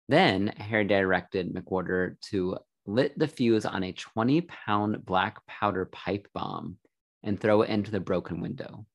Then 0.09 0.53
Hari 0.59 0.83
directed 0.83 1.53
McWhorter 1.53 2.19
to 2.29 2.57
lit 2.85 3.17
the 3.17 3.29
fuse 3.29 3.65
on 3.65 3.85
a 3.85 3.93
20 3.93 4.41
pound 4.41 5.05
black 5.05 5.37
powder 5.47 5.85
pipe 5.85 6.27
bomb 6.33 6.75
and 7.23 7.39
throw 7.39 7.61
it 7.61 7.69
into 7.69 7.91
the 7.91 8.01
broken 8.01 8.41
window. 8.41 8.85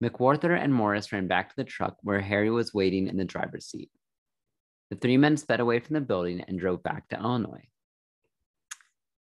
McWhorter 0.00 0.56
and 0.56 0.72
Morris 0.72 1.10
ran 1.10 1.26
back 1.26 1.48
to 1.48 1.56
the 1.56 1.64
truck 1.64 1.96
where 2.02 2.20
Hari 2.20 2.50
was 2.50 2.72
waiting 2.72 3.08
in 3.08 3.16
the 3.16 3.24
driver's 3.24 3.66
seat. 3.66 3.90
The 4.90 4.96
three 4.96 5.16
men 5.16 5.36
sped 5.36 5.58
away 5.58 5.80
from 5.80 5.94
the 5.94 6.00
building 6.00 6.42
and 6.42 6.60
drove 6.60 6.84
back 6.84 7.08
to 7.08 7.18
Illinois. 7.18 7.66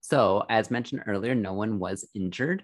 So, 0.05 0.45
as 0.51 0.71
mentioned 0.71 1.05
earlier, 1.07 1.35
no 1.35 1.55
one 1.55 1.79
was 1.79 2.07
injured 2.13 2.63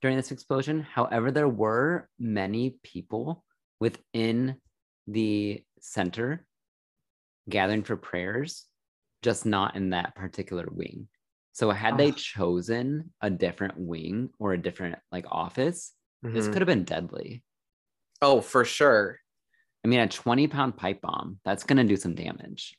during 0.00 0.16
this 0.16 0.30
explosion. 0.30 0.80
However, 0.80 1.32
there 1.32 1.48
were 1.48 2.08
many 2.20 2.78
people 2.84 3.44
within 3.80 4.60
the 5.08 5.64
center 5.80 6.46
gathering 7.48 7.82
for 7.82 7.96
prayers, 7.96 8.64
just 9.22 9.44
not 9.44 9.74
in 9.74 9.90
that 9.90 10.14
particular 10.14 10.68
wing. 10.70 11.08
So 11.50 11.70
had 11.70 11.98
they 11.98 12.10
Ah. 12.12 12.14
chosen 12.16 13.12
a 13.20 13.28
different 13.28 13.74
wing 13.76 14.30
or 14.38 14.52
a 14.52 14.62
different 14.62 15.00
like 15.10 15.26
office, 15.28 15.92
this 16.22 16.46
Mhm. 16.46 16.52
could 16.52 16.62
have 16.62 16.68
been 16.68 16.84
deadly. 16.84 17.42
oh 18.20 18.40
for 18.40 18.64
sure 18.64 19.18
I 19.84 19.88
mean, 19.88 19.98
a 19.98 20.06
20 20.06 20.46
pound 20.46 20.76
pipe 20.76 21.00
bomb, 21.00 21.40
that's 21.44 21.64
going 21.64 21.78
to 21.78 21.82
do 21.92 21.96
some 21.96 22.14
damage. 22.14 22.78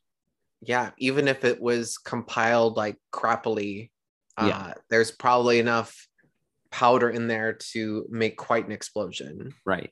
Yeah 0.65 0.91
even 0.97 1.27
if 1.27 1.43
it 1.43 1.61
was 1.61 1.97
compiled 1.97 2.77
like 2.77 2.97
crappily 3.13 3.89
uh, 4.37 4.47
Yeah. 4.47 4.73
there's 4.89 5.11
probably 5.11 5.59
enough 5.59 6.07
powder 6.71 7.09
in 7.09 7.27
there 7.27 7.53
to 7.71 8.05
make 8.09 8.35
quite 8.37 8.65
an 8.65 8.71
explosion 8.71 9.53
Right. 9.65 9.91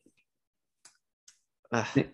Ugh. 1.72 2.06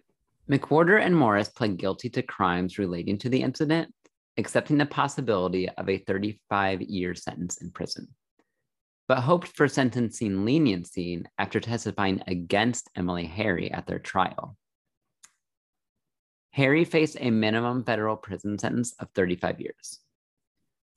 McWhorter 0.50 1.02
and 1.02 1.16
Morris 1.16 1.50
pled 1.50 1.78
guilty 1.78 2.10
to 2.12 2.22
crimes 2.22 2.78
relating 2.78 3.18
to 3.18 3.30
the 3.30 3.42
incident, 3.42 3.94
accepting 4.38 4.78
the 4.78 4.86
possibility 4.86 5.68
of 5.70 5.90
a 5.90 5.98
35 5.98 6.82
year 6.84 7.16
sentence 7.16 7.62
in 7.62 7.72
prison, 7.72 8.08
but 9.08 9.20
hoped 9.20 9.48
for 9.48 9.68
sentencing 9.68 10.46
leniency 10.46 11.22
after 11.38 11.60
testifying 11.60 12.22
against 12.28 12.90
Emily 12.96 13.26
Hari 13.26 13.72
at 13.72 13.88
their 13.88 14.00
trial. 14.00 14.56
Hari 16.58 16.86
faced 16.86 17.18
a 17.20 17.30
minimum 17.30 17.84
federal 17.84 18.16
prison 18.18 18.58
sentence 18.58 18.94
of 19.00 19.10
35 19.14 19.62
years. 19.62 20.00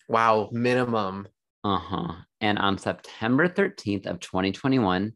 wow 0.09 0.49
minimum 0.53 1.29
Uh 1.63 1.79
huh. 1.79 2.13
And 2.41 2.59
on 2.59 2.79
September 2.79 3.47
13th 3.47 4.07
of 4.07 4.19
2021, 4.21 5.13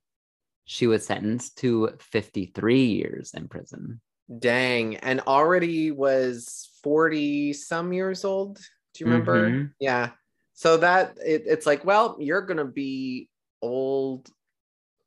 she 0.66 0.86
was 0.86 1.06
sentenced 1.06 1.56
to 1.58 1.90
53 1.98 2.84
years 2.84 3.32
in 3.32 3.48
prison. 3.48 4.00
dang 4.38 4.96
and 4.98 5.20
already 5.26 5.90
was 5.90 6.68
40 6.82 7.52
some 7.52 7.92
years 7.92 8.24
old 8.24 8.56
do 8.56 8.96
you 9.00 9.06
remember 9.06 9.50
Mhm. 9.50 9.70
yeah 9.80 10.12
so 10.54 10.76
that 10.78 11.18
it, 11.24 11.42
it's 11.46 11.66
like 11.66 11.84
well 11.84 12.16
you're 12.18 12.40
gonna 12.48 12.64
be 12.64 13.28
old 13.60 14.28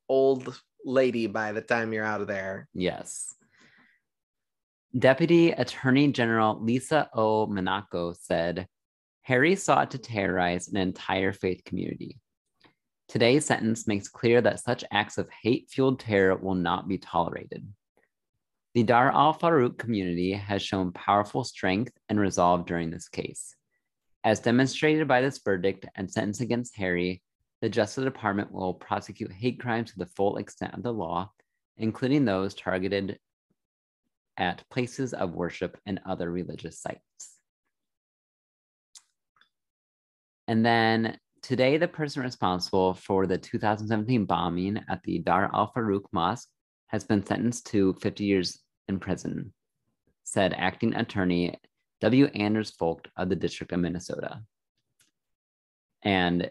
old 0.10 0.44
lady 0.86 1.26
by 1.28 1.52
the 1.52 1.62
time 1.62 1.94
you're 1.94 2.06
out 2.14 2.22
of 2.22 2.28
there 2.28 2.68
Yes. 2.74 3.34
Deputy 4.98 5.52
Attorney 5.52 6.12
General 6.12 6.60
Lisa 6.60 7.08
O. 7.14 7.46
Monaco 7.46 8.14
said 8.14 8.68
Hari 9.28 9.56
sought 9.56 9.92
to 9.92 10.00
terrorize 10.00 10.70
an 10.70 10.78
entire 10.78 11.34
faith 11.34 11.62
community. 11.66 12.18
Today's 13.08 13.46
sentence 13.46 13.86
makes 13.86 14.08
clear 14.08 14.42
that 14.42 14.62
such 14.62 14.84
acts 14.92 15.20
of 15.20 15.30
hate 15.30 15.70
fueled 15.70 16.00
terror 16.00 16.36
will 16.36 16.56
not 16.56 16.88
be 16.88 16.98
tolerated. 16.98 17.68
The 18.74 18.84
Dar 18.84 19.12
al 19.12 19.36
Farouk 19.36 19.78
community 19.78 20.32
has 20.32 20.64
shown 20.64 20.94
powerful 20.94 21.44
strength 21.44 21.92
and 22.10 22.20
resolve 22.20 22.66
during 22.66 22.90
this 22.90 23.08
case. 23.08 23.56
As 24.24 24.40
demonstrated 24.40 25.08
by 25.08 25.22
this 25.22 25.40
verdict 25.46 25.86
and 25.96 26.10
sentence 26.10 26.42
against 26.42 26.76
Hari, 26.76 27.22
the 27.62 27.70
Justice 27.70 28.04
Department 28.04 28.52
will 28.52 28.74
prosecute 28.74 29.32
hate 29.32 29.60
crimes 29.60 29.92
to 29.92 30.00
the 30.00 30.08
full 30.16 30.38
extent 30.38 30.74
of 30.74 30.82
the 30.82 30.94
law, 30.94 31.30
including 31.78 32.26
those 32.26 32.56
targeted 32.56 33.20
at 34.38 34.64
places 34.70 35.14
of 35.14 35.34
worship 35.34 35.78
and 35.86 36.00
other 36.06 36.32
religious 36.32 36.80
sites. 36.80 37.02
And 40.48 40.66
then 40.66 41.18
today, 41.42 41.78
the 41.78 41.88
person 41.88 42.24
responsible 42.24 42.94
for 42.94 43.28
the 43.28 43.38
2017 43.38 44.26
bombing 44.26 44.80
at 44.90 45.04
the 45.04 45.20
Dar 45.20 45.50
al 45.54 45.72
Farouk 45.76 46.06
Mosque 46.12 46.48
has 46.88 47.04
been 47.04 47.26
sentenced 47.26 47.68
to 47.68 47.94
50 47.96 48.24
years 48.24 48.60
in 48.88 49.00
prison, 49.00 49.54
said 50.24 50.54
acting 50.58 50.96
attorney 50.96 51.58
W. 52.02 52.26
Anders 52.28 52.72
Folk 52.72 53.08
of 53.18 53.30
the 53.30 53.36
District 53.36 53.74
of 53.74 53.80
Minnesota. 53.80 54.42
And 56.04 56.50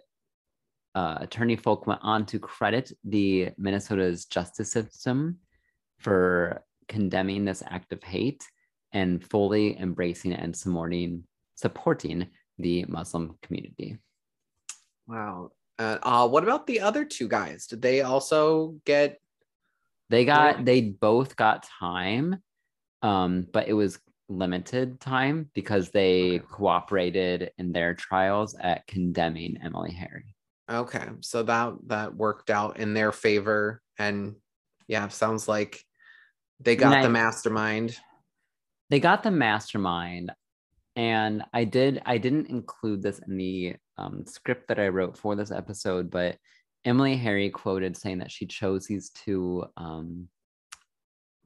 uh, 0.95 1.19
Attorney 1.21 1.57
Folk 1.57 1.87
went 1.87 2.01
on 2.03 2.27
to 2.27 2.39
credit 2.39 2.93
the 3.05 3.51
Minnesota's 3.59 4.25
justice 4.25 4.73
system 4.73 5.39
for 5.99 6.65
condemning 6.89 7.45
this 7.45 7.63
act 7.67 7.93
of 7.93 8.03
hate 8.03 8.45
and 8.93 9.25
fully 9.25 9.79
embracing 9.79 10.33
and 10.33 10.55
supporting 10.57 11.25
supporting 11.55 12.27
the 12.59 12.85
Muslim 12.89 13.37
community. 13.43 13.99
wow. 15.07 15.51
Uh, 15.79 15.99
uh, 16.03 16.27
what 16.27 16.43
about 16.43 16.67
the 16.67 16.81
other 16.81 17.05
two 17.05 17.29
guys? 17.29 17.67
Did 17.67 17.83
they 17.83 18.01
also 18.01 18.77
get 18.87 19.21
They 20.09 20.25
got 20.25 20.65
they 20.65 20.81
both 20.81 21.37
got 21.37 21.69
time, 21.79 22.43
um, 23.03 23.47
but 23.53 23.69
it 23.69 23.75
was 23.75 23.99
limited 24.29 24.99
time 25.01 25.51
because 25.55 25.91
they 25.91 26.41
cooperated 26.51 27.51
in 27.59 27.73
their 27.73 27.95
trials 27.95 28.57
at 28.59 28.87
condemning 28.87 29.59
Emily 29.63 29.93
Hari. 29.93 30.35
okay. 30.71 31.09
So 31.21 31.43
that 31.43 31.75
that 31.87 32.15
worked 32.15 32.49
out 32.51 32.79
in 32.79 32.95
their 32.95 33.13
favor. 33.13 33.83
And 33.99 34.37
yeah 34.89 35.09
sounds 35.09 35.49
like 35.49 35.85
they 36.61 36.77
got 36.77 36.99
I- 36.99 37.03
the 37.03 37.11
mastermind 37.11 37.99
They 38.89 39.01
got 39.01 39.23
the 39.25 39.33
mastermind, 39.33 40.31
and 40.95 41.43
I 41.53 41.65
did 41.65 42.01
I 42.07 42.19
didn't 42.19 42.49
include 42.49 43.03
this 43.03 43.19
in 43.19 43.37
the 43.37 43.77
um, 43.99 44.25
script 44.27 44.69
that 44.69 44.79
I 44.79 44.89
wrote 44.89 45.19
for 45.19 45.35
this 45.35 45.51
episode, 45.51 46.11
but 46.11 46.37
Emily 46.85 47.17
Hari 47.17 47.51
quoted 47.51 47.97
saying 47.97 48.19
that 48.19 48.31
she 48.31 48.47
chose 48.47 48.87
these 48.87 49.11
two 49.11 49.65
um, 49.77 50.29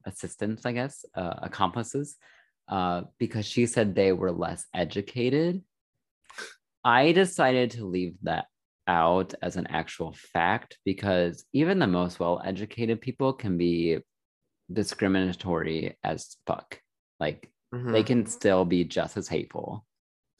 assistants, 0.05 0.65
I 0.67 0.71
guess, 0.73 1.03
uh, 1.15 1.33
accomplices, 1.41 2.17
uh, 2.67 3.03
because 3.17 3.45
she 3.47 3.65
said 3.65 3.95
they 3.95 4.13
were 4.13 4.31
less 4.31 4.65
educated. 4.73 5.63
I 6.83 7.11
decided 7.11 7.71
to 7.71 7.85
leave 7.85 8.15
that 8.23 8.45
out 8.87 9.33
as 9.41 9.55
an 9.55 9.67
actual 9.67 10.13
fact 10.13 10.77
because 10.85 11.45
even 11.53 11.79
the 11.79 11.87
most 11.87 12.19
well 12.19 12.41
educated 12.43 13.01
people 13.01 13.33
can 13.33 13.57
be 13.57 13.99
discriminatory 14.73 15.97
as 16.03 16.37
fuck. 16.45 16.79
Like 17.19 17.49
Mhm. 17.73 17.91
they 17.91 18.03
can 18.03 18.25
still 18.25 18.65
be 18.65 18.83
just 18.83 19.17
as 19.17 19.27
hateful. 19.27 19.85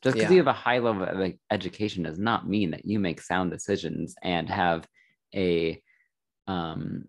Just 0.01 0.15
because 0.15 0.31
Yeah. 0.31 0.35
you 0.35 0.37
have 0.39 0.47
a 0.47 0.53
high 0.53 0.79
level 0.79 1.03
of 1.03 1.17
like, 1.17 1.39
education 1.51 2.03
does 2.03 2.17
not 2.17 2.47
mean 2.47 2.71
that 2.71 2.85
you 2.85 2.99
make 2.99 3.21
sound 3.21 3.51
decisions 3.51 4.15
and 4.21 4.49
have 4.49 4.87
a 5.35 5.81
um, 6.47 7.07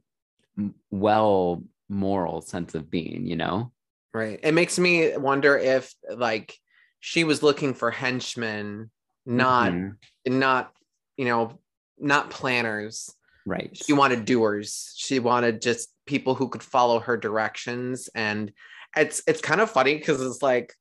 well 0.90 1.64
moral 1.88 2.42
sense 2.42 2.74
of 2.74 2.90
being, 2.90 3.26
you 3.26 3.37
know? 3.37 3.72
Right. 4.12 4.38
It 4.42 4.52
makes 4.52 4.78
me 4.78 5.16
wonder 5.16 5.56
if 5.56 5.94
like 6.14 6.54
she 7.00 7.24
was 7.24 7.42
looking 7.42 7.72
for 7.74 7.90
henchmen, 7.90 8.90
not 9.24 9.72
Mhm. 9.72 9.96
not 10.26 10.72
you 11.16 11.24
know, 11.24 11.58
not 11.98 12.30
planners. 12.30 13.14
Right. 13.46 13.76
She 13.76 13.92
wanted 13.92 14.24
doers. 14.24 14.94
She 14.96 15.18
wanted 15.18 15.62
just 15.62 15.92
people 16.07 16.35
who 16.35 16.48
could 16.48 16.62
follow 16.62 17.00
her 17.00 17.16
directions. 17.16 18.09
And 18.14 18.52
it's 18.96 19.22
it's 19.26 19.40
kind 19.40 19.61
of 19.61 19.70
funny 19.70 19.96
because 19.96 20.20
it's 20.20 20.42
like, 20.42 20.74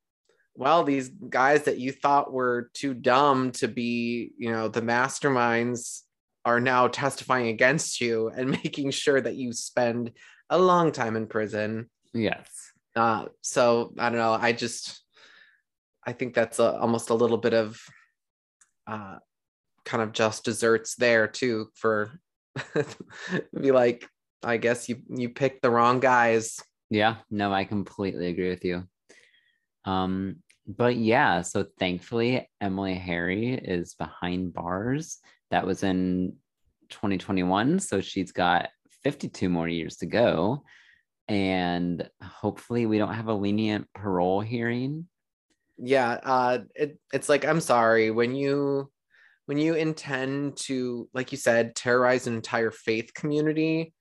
well, 0.56 0.84
these 0.84 1.10
guys 1.10 1.64
that 1.64 1.80
you 1.80 1.92
thought 1.92 2.34
were 2.34 2.70
too 2.74 2.94
dumb 2.94 3.52
to 3.54 3.68
be, 3.68 4.32
you 4.38 4.52
know, 4.52 4.68
the 4.68 4.82
masterminds 4.82 6.02
are 6.44 6.60
now 6.60 6.88
testifying 6.88 7.48
against 7.48 8.02
you 8.02 8.30
and 8.36 8.52
making 8.52 8.92
sure 8.92 9.22
that 9.22 9.36
you 9.36 9.54
spend 9.54 10.12
a 10.50 10.58
long 10.58 10.92
time 10.92 11.16
in 11.16 11.28
prison. 11.28 11.90
yes. 12.14 12.50
Uh, 12.94 13.26
so 13.40 13.94
I 13.98 14.10
don't 14.10 14.18
know. 14.18 14.34
I 14.34 14.52
just, 14.52 15.02
I 16.06 16.12
think 16.12 16.34
that's 16.34 16.60
a, 16.60 16.78
almost 16.78 17.10
a 17.10 17.14
little 17.14 17.38
bit 17.38 17.54
of, 17.54 17.82
uh, 18.86 19.20
kind 19.86 20.04
of 20.04 20.12
just 20.12 20.44
desserts 20.44 20.96
there 20.96 21.26
too. 21.26 21.70
For 21.76 22.12
be 23.60 23.72
like, 23.72 24.06
I 24.44 24.58
guess 24.58 24.90
you 24.90 25.02
you 25.10 25.30
picked 25.30 25.62
the 25.62 25.70
wrong 25.70 26.00
guys. 26.00 26.60
Yeah, 26.90 27.18
no, 27.30 27.54
I 27.54 27.64
completely 27.64 28.28
agree 28.28 28.50
with 28.50 28.66
you. 28.66 28.84
Um, 29.86 30.38
but 30.68 30.96
yeah, 30.96 31.42
so 31.42 31.66
thankfully 31.80 32.50
Emily 32.60 32.98
Hari 32.98 33.54
is 33.54 33.96
behind 33.96 34.54
bars. 34.54 35.20
That 35.50 35.66
was 35.66 35.84
in 35.84 36.36
2021, 36.90 37.80
so 37.80 38.02
she's 38.02 38.32
got 38.32 38.70
52 39.04 39.50
more 39.50 39.68
years 39.68 39.98
to 39.98 40.06
go. 40.06 40.64
And 41.28 42.10
hopefully 42.22 42.86
we 42.86 42.98
don't 42.98 43.14
have 43.14 43.28
a 43.28 43.34
lenient 43.34 43.88
parole 43.94 44.42
hearing. 44.42 45.08
Yeah. 45.78 46.20
Uh, 46.24 46.60
it 46.76 47.00
it's 47.14 47.30
like 47.30 47.46
I'm 47.46 47.62
sorry 47.62 48.12
when 48.12 48.36
you 48.36 48.91
when 49.52 49.58
you 49.58 49.74
intend 49.76 50.56
to, 50.56 51.10
like 51.14 51.34
you 51.34 51.38
said, 51.38 51.76
terrorize 51.76 52.26
an 52.26 52.34
entire 52.36 52.72
faith 52.72 53.14
community. 53.14 53.94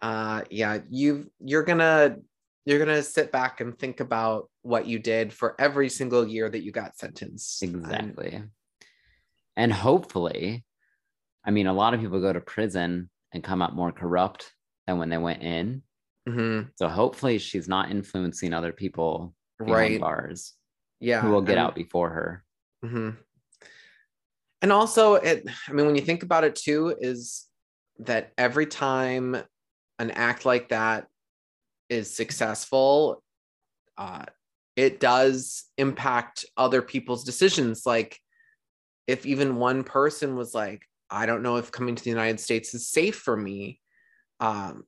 Uh, 0.00 0.42
yeah, 0.48 0.78
you 0.88 1.28
you're 1.40 1.64
gonna 1.64 2.18
you're 2.66 2.78
gonna 2.78 3.02
sit 3.02 3.32
back 3.32 3.60
and 3.60 3.76
think 3.76 3.98
about 3.98 4.48
what 4.62 4.86
you 4.86 5.00
did 5.00 5.32
for 5.32 5.60
every 5.60 5.88
single 5.88 6.24
year 6.24 6.48
that 6.48 6.62
you 6.62 6.70
got 6.70 6.96
sentenced. 6.96 7.64
Exactly. 7.64 8.44
And 9.56 9.72
hopefully, 9.72 10.64
I 11.44 11.50
mean, 11.50 11.66
a 11.66 11.72
lot 11.72 11.92
of 11.92 11.98
people 12.00 12.20
go 12.20 12.32
to 12.32 12.40
prison 12.40 13.10
and 13.32 13.42
come 13.42 13.62
out 13.62 13.74
more 13.74 13.90
corrupt 13.90 14.52
than 14.86 14.98
when 14.98 15.08
they 15.08 15.18
went 15.18 15.42
in. 15.42 15.82
Mhm, 16.28 16.70
So 16.76 16.86
hopefully 16.86 17.38
she's 17.38 17.66
not 17.66 17.90
influencing 17.90 18.54
other 18.54 18.70
people 18.72 19.34
right. 19.58 20.00
bars 20.00 20.52
Yeah. 21.00 21.22
who 21.22 21.30
will 21.30 21.42
get 21.42 21.58
and- 21.58 21.66
out 21.66 21.74
before 21.74 22.10
her. 22.10 22.44
mhm. 22.84 23.16
And 24.66 24.72
also, 24.72 25.14
it. 25.14 25.46
I 25.68 25.72
mean, 25.72 25.86
when 25.86 25.94
you 25.94 26.02
think 26.02 26.24
about 26.24 26.42
it 26.42 26.56
too, 26.56 26.96
is 26.98 27.46
that 28.00 28.32
every 28.36 28.66
time 28.66 29.36
an 30.00 30.10
act 30.10 30.44
like 30.44 30.70
that 30.70 31.06
is 31.88 32.12
successful, 32.12 33.22
uh, 33.96 34.24
it 34.74 34.98
does 34.98 35.66
impact 35.78 36.46
other 36.56 36.82
people's 36.82 37.22
decisions. 37.22 37.86
Like, 37.86 38.18
if 39.06 39.24
even 39.24 39.54
one 39.54 39.84
person 39.84 40.34
was 40.34 40.52
like, 40.52 40.82
"I 41.10 41.26
don't 41.26 41.44
know 41.44 41.58
if 41.58 41.70
coming 41.70 41.94
to 41.94 42.02
the 42.02 42.10
United 42.10 42.40
States 42.40 42.74
is 42.74 42.88
safe 42.88 43.14
for 43.14 43.36
me," 43.36 43.80
um, 44.40 44.82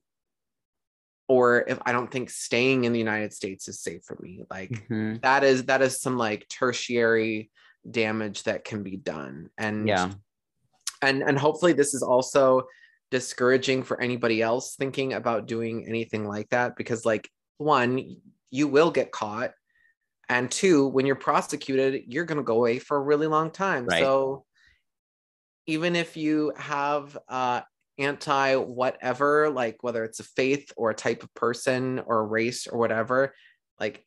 or 1.29 1.65
if 1.69 1.79
I 1.87 1.93
don't 1.93 2.11
think 2.11 2.31
staying 2.31 2.83
in 2.83 2.93
the 2.93 2.99
United 2.99 3.33
States 3.33 3.69
is 3.69 3.81
safe 3.81 4.03
for 4.05 4.19
me, 4.21 4.45
like 4.51 4.71
Mhm. 4.91 5.21
that 5.23 5.45
is 5.45 5.67
that 5.67 5.83
is 5.83 6.01
some 6.01 6.19
like 6.19 6.49
tertiary 6.49 7.53
damage 7.91 8.43
that 8.45 8.65
can 8.65 8.83
be 8.83 8.97
done 8.97 9.51
and 9.59 9.89
Yeah. 9.89 10.13
and 11.03 11.23
and 11.23 11.39
hopefully 11.39 11.73
this 11.73 11.95
is 11.95 12.03
also 12.03 12.65
discouraging 13.11 13.83
for 13.83 14.01
anybody 14.01 14.43
else 14.43 14.77
thinking 14.77 15.15
about 15.15 15.47
doing 15.47 15.87
anything 15.89 16.27
like 16.27 16.49
that 16.51 16.77
because 16.77 17.07
like 17.07 17.31
one 17.57 18.17
you 18.51 18.69
will 18.69 18.91
get 18.91 19.13
caught 19.13 19.53
and 20.29 20.51
two 20.51 20.87
when 20.89 21.07
you're 21.07 21.17
prosecuted 21.17 22.03
you're 22.07 22.27
going 22.27 22.37
to 22.39 22.45
go 22.45 22.57
away 22.57 22.79
for 22.79 22.97
a 22.99 23.01
really 23.03 23.27
long 23.27 23.51
time 23.51 23.87
Right. 23.87 24.03
so 24.03 24.45
even 25.67 25.97
if 25.97 26.17
you 26.17 26.53
have 26.57 27.17
uh 27.29 27.63
anti 27.99 28.57
whatever 28.57 29.51
like 29.51 29.83
whether 29.83 30.05
it's 30.05 30.21
a 30.21 30.25
faith 30.25 30.73
or 30.77 30.91
a 30.91 30.95
type 30.95 31.23
of 31.23 31.33
person 31.35 32.01
or 32.07 32.21
a 32.21 32.25
race 32.27 32.67
or 32.67 32.79
whatever 32.79 33.35
like 33.81 34.05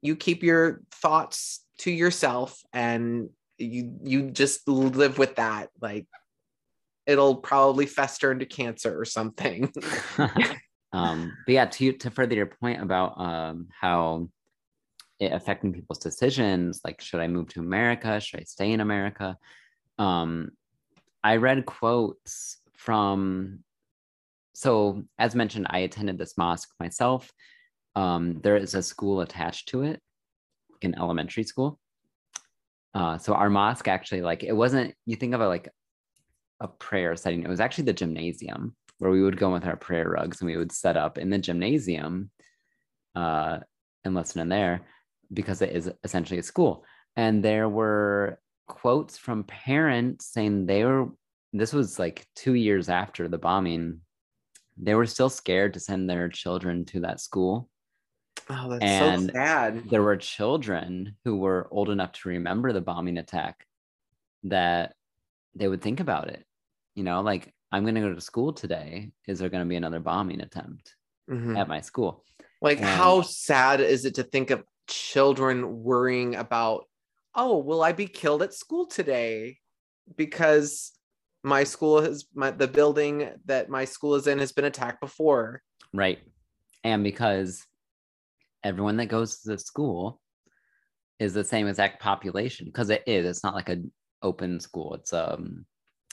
you 0.00 0.16
keep 0.16 0.42
your 0.42 0.80
thoughts 0.92 1.64
to 1.78 1.90
yourself 1.90 2.60
and 2.72 3.28
you 3.58 3.98
you 4.02 4.30
just 4.30 4.66
live 4.68 5.18
with 5.18 5.36
that 5.36 5.68
like 5.80 6.06
it'll 7.06 7.36
probably 7.36 7.86
fester 7.86 8.32
into 8.32 8.46
cancer 8.46 8.98
or 8.98 9.04
something 9.04 9.72
um, 10.92 11.36
but 11.46 11.52
yeah, 11.52 11.64
to 11.66 11.92
to 11.92 12.10
further 12.10 12.34
your 12.34 12.46
point 12.46 12.82
about 12.82 13.18
um, 13.18 13.68
how 13.80 14.28
it 15.18 15.32
affecting 15.32 15.72
people's 15.72 15.98
decisions, 15.98 16.80
like 16.84 17.00
should 17.00 17.20
I 17.20 17.28
move 17.28 17.48
to 17.50 17.60
America? 17.60 18.20
Should 18.20 18.40
I 18.40 18.44
stay 18.44 18.72
in 18.72 18.80
America? 18.80 19.36
Um, 19.98 20.50
I 21.24 21.36
read 21.36 21.66
quotes 21.66 22.58
from. 22.76 23.60
So, 24.54 25.04
as 25.18 25.34
mentioned, 25.34 25.66
I 25.70 25.78
attended 25.78 26.18
this 26.18 26.36
mosque 26.36 26.68
myself. 26.78 27.32
Um, 27.96 28.40
there 28.42 28.56
is 28.56 28.74
a 28.74 28.82
school 28.82 29.22
attached 29.22 29.68
to 29.68 29.82
it, 29.82 30.00
an 30.84 30.96
elementary 30.98 31.44
school. 31.44 31.78
Uh, 32.94 33.18
so 33.18 33.34
our 33.34 33.50
mosque 33.50 33.88
actually, 33.88 34.22
like, 34.22 34.42
it 34.44 34.52
wasn't. 34.52 34.94
You 35.06 35.16
think 35.16 35.34
of 35.34 35.40
it 35.40 35.46
like 35.46 35.68
a 36.60 36.68
prayer 36.68 37.16
setting. 37.16 37.42
It 37.42 37.48
was 37.48 37.60
actually 37.60 37.84
the 37.84 37.92
gymnasium 37.92 38.76
where 38.98 39.10
we 39.10 39.22
would 39.22 39.36
go 39.36 39.52
with 39.52 39.66
our 39.66 39.76
prayer 39.76 40.10
rugs 40.10 40.40
and 40.40 40.48
we 40.48 40.56
would 40.56 40.70
set 40.70 40.96
up 40.96 41.18
in 41.18 41.28
the 41.28 41.38
gymnasium 41.38 42.30
uh, 43.16 43.58
and 44.04 44.14
listen 44.14 44.40
in 44.40 44.48
there 44.48 44.86
because 45.32 45.60
it 45.60 45.70
is 45.70 45.90
essentially 46.04 46.38
a 46.38 46.42
school. 46.42 46.84
And 47.16 47.42
there 47.42 47.68
were 47.68 48.38
quotes 48.68 49.18
from 49.18 49.44
parents 49.44 50.26
saying 50.26 50.66
they 50.66 50.84
were, 50.84 51.08
this 51.52 51.72
was 51.72 51.98
like 51.98 52.26
two 52.36 52.54
years 52.54 52.88
after 52.88 53.26
the 53.26 53.38
bombing, 53.38 54.00
they 54.76 54.94
were 54.94 55.06
still 55.06 55.28
scared 55.28 55.74
to 55.74 55.80
send 55.80 56.08
their 56.08 56.28
children 56.28 56.84
to 56.86 57.00
that 57.00 57.20
school. 57.20 57.68
Oh 58.50 58.68
that's 58.70 58.82
And- 58.84 59.26
so 59.28 59.32
sad 59.32 59.90
There 59.90 60.02
were 60.02 60.16
children 60.16 61.16
who 61.24 61.36
were 61.38 61.68
old 61.70 61.90
enough 61.90 62.12
to 62.12 62.28
remember 62.30 62.72
the 62.72 62.80
bombing 62.80 63.18
attack 63.18 63.66
that 64.44 64.94
they 65.54 65.68
would 65.68 65.82
think 65.82 66.00
about 66.00 66.28
it. 66.28 66.44
You 66.94 67.04
know, 67.04 67.20
like, 67.20 67.52
I'm 67.70 67.84
going 67.84 67.94
to 67.94 68.00
go 68.00 68.14
to 68.14 68.20
school 68.20 68.52
today. 68.52 69.12
Is 69.26 69.38
there 69.38 69.48
going 69.48 69.62
to 69.62 69.68
be 69.68 69.76
another 69.76 70.00
bombing 70.00 70.40
attempt 70.40 70.94
Mhm. 71.30 71.56
at 71.58 71.68
my 71.68 71.80
school? 71.80 72.24
like 72.60 72.78
and- 72.78 72.86
how 72.86 73.22
sad 73.22 73.80
is 73.80 74.04
it 74.04 74.14
to 74.16 74.22
think 74.22 74.50
of 74.50 74.62
children 74.86 75.82
worrying 75.82 76.34
about 76.36 76.84
oh 77.34 77.58
will 77.58 77.82
i 77.82 77.90
be 77.92 78.06
killed 78.06 78.40
at 78.42 78.52
school 78.54 78.86
today 78.86 79.58
because 80.16 80.92
my 81.42 81.64
school 81.64 82.00
has 82.02 82.24
my 82.34 82.50
the 82.52 82.68
building 82.68 83.28
that 83.46 83.68
my 83.68 83.84
school 83.84 84.14
is 84.14 84.26
in 84.28 84.38
has 84.38 84.52
been 84.52 84.64
attacked 84.64 85.00
before 85.00 85.62
Right. 85.92 86.20
And 86.84 87.02
because 87.02 87.66
everyone 88.64 88.96
that 88.98 89.06
goes 89.06 89.40
to 89.40 89.50
the 89.50 89.58
school 89.58 90.20
is 91.18 91.34
the 91.34 91.44
same 91.44 91.66
exact 91.68 92.00
population, 92.02 92.66
because 92.66 92.90
it 92.90 93.02
is, 93.06 93.24
it's 93.26 93.44
not 93.44 93.54
like 93.54 93.68
an 93.68 93.92
open 94.22 94.60
school. 94.60 94.94
It's 94.94 95.12
um 95.12 95.66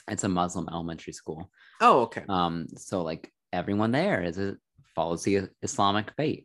it's 0.08 0.24
a 0.24 0.28
Muslim 0.28 0.68
elementary 0.70 1.12
school. 1.12 1.50
oh 1.80 2.00
okay 2.02 2.24
Um, 2.28 2.66
so 2.76 3.02
like 3.02 3.32
everyone 3.52 3.92
there 3.92 4.22
is 4.22 4.38
it 4.38 4.56
follows 4.94 5.22
the 5.22 5.48
Islamic 5.62 6.12
faith. 6.16 6.44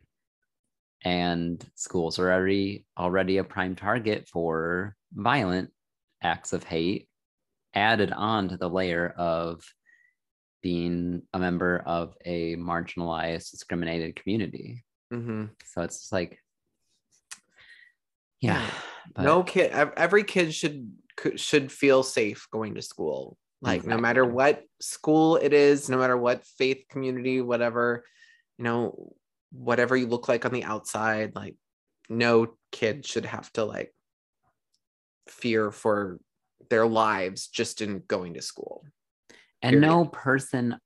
And 1.04 1.64
schools 1.74 2.18
are 2.18 2.32
already 2.32 2.86
already 2.98 3.38
a 3.38 3.44
prime 3.44 3.76
target 3.76 4.28
for 4.28 4.96
violent 5.12 5.70
acts 6.22 6.52
of 6.52 6.64
hate 6.64 7.08
added 7.74 8.12
on 8.12 8.48
to 8.48 8.56
the 8.56 8.70
layer 8.70 9.08
of 9.18 9.62
being 10.62 11.22
a 11.32 11.38
member 11.38 11.78
of 11.86 12.14
a 12.24 12.56
marginalized, 12.56 13.50
discriminated 13.50 14.16
community. 14.16 14.84
Mhm. 15.12 15.50
So 15.64 15.82
it's 15.82 16.00
just 16.00 16.12
like, 16.12 16.42
yeah, 18.40 18.68
but 19.14 19.22
no 19.22 19.42
kid 19.42 19.70
every 19.72 20.24
kid 20.24 20.54
should 20.54 20.92
should 21.36 21.72
feel 21.72 22.02
safe 22.02 22.46
going 22.50 22.74
to 22.74 22.82
school. 22.82 23.38
Like 23.62 23.86
no 23.86 23.98
matter 23.98 24.24
what 24.24 24.62
school 24.80 25.36
it 25.36 25.52
is 25.52 25.88
no 25.88 25.96
matter 25.96 26.16
what 26.16 26.44
faith 26.44 26.84
community 26.90 27.40
whatever 27.40 28.04
you 28.58 28.64
know 28.64 29.12
whatever 29.50 29.96
you 29.96 30.06
look 30.06 30.28
like 30.28 30.44
on 30.44 30.52
the 30.52 30.62
outside 30.62 31.34
like 31.34 31.56
no 32.08 32.54
kid 32.70 33.06
should 33.06 33.24
have 33.24 33.50
to 33.54 33.64
like 33.64 33.92
fear 35.28 35.70
for 35.70 36.20
their 36.70 36.86
lives 36.86 37.48
just 37.48 37.80
in 37.80 38.02
going 38.08 38.34
to 38.34 38.42
school. 38.42 38.84
And 39.62 39.80
no 39.80 40.04
person, 40.04 40.76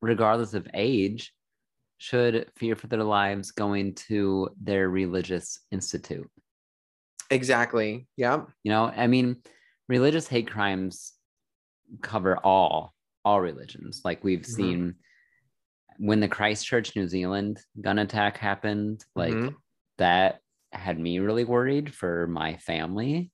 regardless 0.00 0.54
of 0.54 0.68
age, 0.74 1.32
should 1.98 2.50
fear 2.56 2.76
for 2.76 2.86
their 2.88 3.04
lives 3.04 3.50
going 3.52 3.94
to 3.94 4.50
their 4.60 4.88
religious 4.88 5.60
institute. 5.70 6.30
exactly 7.30 8.06
yeah 8.16 8.44
You 8.62 8.70
know, 8.72 8.86
I 8.86 9.06
mean, 9.06 9.42
religious 9.88 10.26
hate 10.26 10.50
crimes 10.50 11.14
cover 12.02 12.38
all 12.38 12.94
all 13.24 13.40
religions. 13.40 14.02
Like 14.04 14.24
we've 14.24 14.46
Mhm. 14.46 14.54
seen 14.54 14.96
when 15.98 16.20
the 16.20 16.28
Christchurch, 16.28 16.94
New 16.94 17.08
Zealand 17.08 17.60
gun 17.80 17.98
attack 17.98 18.36
happened, 18.36 19.04
like 19.14 19.36
Mhm. 19.36 19.56
that 19.98 20.40
had 20.72 20.98
me 20.98 21.18
really 21.20 21.44
worried 21.44 21.94
for 21.94 22.26
my 22.26 22.56
family. 22.58 23.32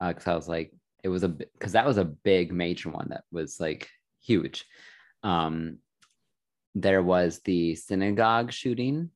Because 0.00 0.26
I 0.26 0.36
was 0.36 0.48
like, 0.48 0.72
it 1.04 1.08
was 1.08 1.22
a 1.24 1.28
because 1.28 1.72
that 1.72 1.86
was 1.86 1.98
a 1.98 2.04
big 2.04 2.52
major 2.52 2.90
one 2.90 3.08
that 3.10 3.24
was 3.32 3.60
like 3.60 3.88
huge. 4.20 4.66
Um, 5.22 5.78
there 6.74 7.02
was 7.02 7.40
the 7.40 7.74
synagogue 7.74 8.52
shooting 8.52 9.10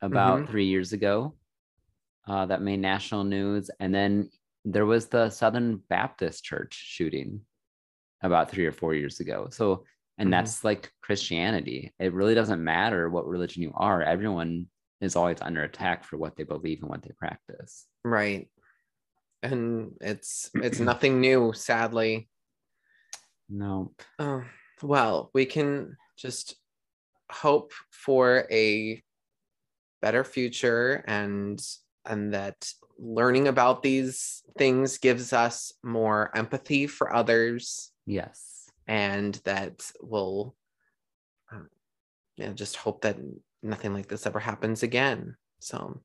about 0.00 0.40
Mhm. 0.40 0.48
three 0.50 0.66
years 0.66 0.92
ago 0.92 1.36
uh, 2.26 2.46
that 2.46 2.62
made 2.62 2.78
national 2.80 3.24
news. 3.24 3.70
And 3.80 3.92
then 3.94 4.30
there 4.64 4.86
was 4.86 5.08
the 5.08 5.30
Southern 5.30 5.78
Baptist 5.88 6.44
Church 6.44 6.74
shooting 6.74 7.44
about 8.22 8.50
three 8.50 8.66
or 8.66 8.72
four 8.72 8.94
years 8.94 9.20
ago. 9.20 9.48
So, 9.50 9.84
and 10.18 10.28
Mhm. 10.28 10.32
that's 10.32 10.62
like 10.62 10.92
Christianity. 11.00 11.92
It 11.98 12.12
really 12.12 12.34
doesn't 12.34 12.62
matter 12.62 13.08
what 13.08 13.26
religion 13.26 13.62
you 13.62 13.72
are, 13.74 14.02
everyone 14.02 14.68
is 15.00 15.16
always 15.16 15.40
under 15.40 15.62
attack 15.64 16.04
for 16.04 16.18
what 16.18 16.36
they 16.36 16.44
believe 16.44 16.82
and 16.82 16.90
what 16.90 17.02
they 17.02 17.12
practice. 17.18 17.88
right 18.04 18.50
and 19.42 19.96
it's 20.02 20.50
it's 20.56 20.78
nothing 20.80 21.18
new 21.20 21.52
sadly 21.54 22.28
No. 23.48 23.94
Oh, 24.18 24.44
well, 24.82 25.30
we 25.32 25.46
can 25.46 25.96
just 26.16 26.59
hope 27.30 27.72
for 27.90 28.46
a 28.50 29.02
better 30.02 30.24
future 30.24 31.04
and 31.06 31.60
and 32.06 32.32
that 32.34 32.72
learning 32.98 33.48
about 33.48 33.82
these 33.82 34.42
things 34.58 34.98
gives 34.98 35.32
us 35.32 35.72
more 35.82 36.30
empathy 36.36 36.86
for 36.86 37.14
others 37.14 37.92
Yes. 38.06 38.68
and 38.86 39.34
that 39.44 39.90
will 40.00 40.54
um, 41.52 41.68
yeah, 42.36 42.52
just 42.52 42.76
hope 42.76 43.02
that 43.02 43.16
nothing 43.62 43.92
like 43.92 44.08
this 44.08 44.26
ever 44.26 44.38
happens 44.40 44.82
again. 44.82 45.36
So 45.60 46.00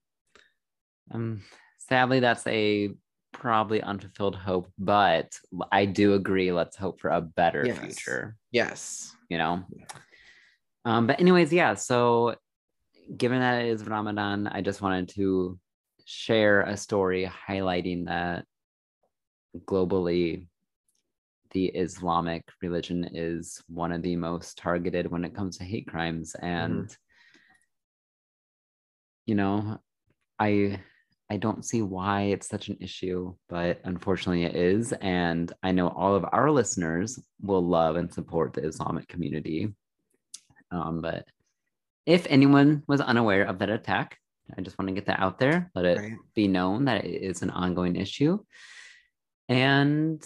Um, 1.11 1.41
sadly, 1.77 2.19
that's 2.19 2.45
a 2.47 2.89
probably 3.31 3.81
unfulfilled 3.81 4.35
hope, 4.35 4.67
but 4.77 5.37
I 5.71 5.85
do 5.85 6.13
agree. 6.13 6.51
Let's 6.51 6.75
hope 6.75 6.99
for 6.99 7.09
a 7.11 7.21
better 7.21 7.65
Yes. 7.65 7.79
future. 7.79 8.37
yes. 8.51 9.15
you 9.29 9.37
know 9.37 9.63
um 10.85 11.07
but 11.07 11.19
anyways 11.19 11.51
yeah 11.51 11.73
so 11.73 12.35
given 13.17 13.39
that 13.39 13.63
it 13.63 13.67
is 13.67 13.85
ramadan 13.85 14.47
i 14.47 14.61
just 14.61 14.81
wanted 14.81 15.09
to 15.09 15.59
share 16.05 16.61
a 16.61 16.77
story 16.77 17.29
highlighting 17.47 18.05
that 18.05 18.45
globally 19.65 20.47
the 21.51 21.65
islamic 21.67 22.43
religion 22.61 23.09
is 23.13 23.63
one 23.67 23.91
of 23.91 24.01
the 24.01 24.15
most 24.15 24.57
targeted 24.57 25.09
when 25.09 25.23
it 25.23 25.33
comes 25.33 25.57
to 25.57 25.63
hate 25.63 25.87
crimes. 25.87 26.35
And 26.35 26.95
you 29.25 29.35
know 29.35 29.79
i 30.37 30.79
i 31.29 31.37
don't 31.37 31.65
see 31.65 31.81
why 31.81 32.23
it's 32.23 32.47
such 32.47 32.67
an 32.67 32.77
issue 32.79 33.33
but 33.49 33.79
unfortunately 33.85 34.43
it 34.43 34.55
is. 34.55 34.93
And 34.93 35.51
i 35.63 35.71
know 35.71 35.87
all 35.87 36.15
of 36.15 36.25
our 36.31 36.51
listeners 36.51 37.19
will 37.41 37.65
love 37.65 37.95
and 37.95 38.13
support 38.13 38.53
the 38.53 38.65
islamic 38.65 39.07
community 39.07 39.73
um, 40.75 41.01
but 41.01 41.25
if 42.05 42.27
anyone 42.29 42.83
was 42.87 43.01
unaware 43.01 43.43
of 43.43 43.59
that 43.59 43.69
attack 43.69 44.17
i 44.57 44.61
just 44.61 44.77
want 44.77 44.87
to 44.87 44.93
get 44.95 45.05
that 45.07 45.19
out 45.19 45.39
there 45.39 45.71
let 45.75 45.85
it 45.85 45.97
Right. 45.97 46.13
be 46.35 46.47
known 46.47 46.85
that 46.85 47.05
it 47.05 47.21
is 47.23 47.41
an 47.41 47.49
ongoing 47.49 47.95
issue 47.95 48.37
and 49.49 50.23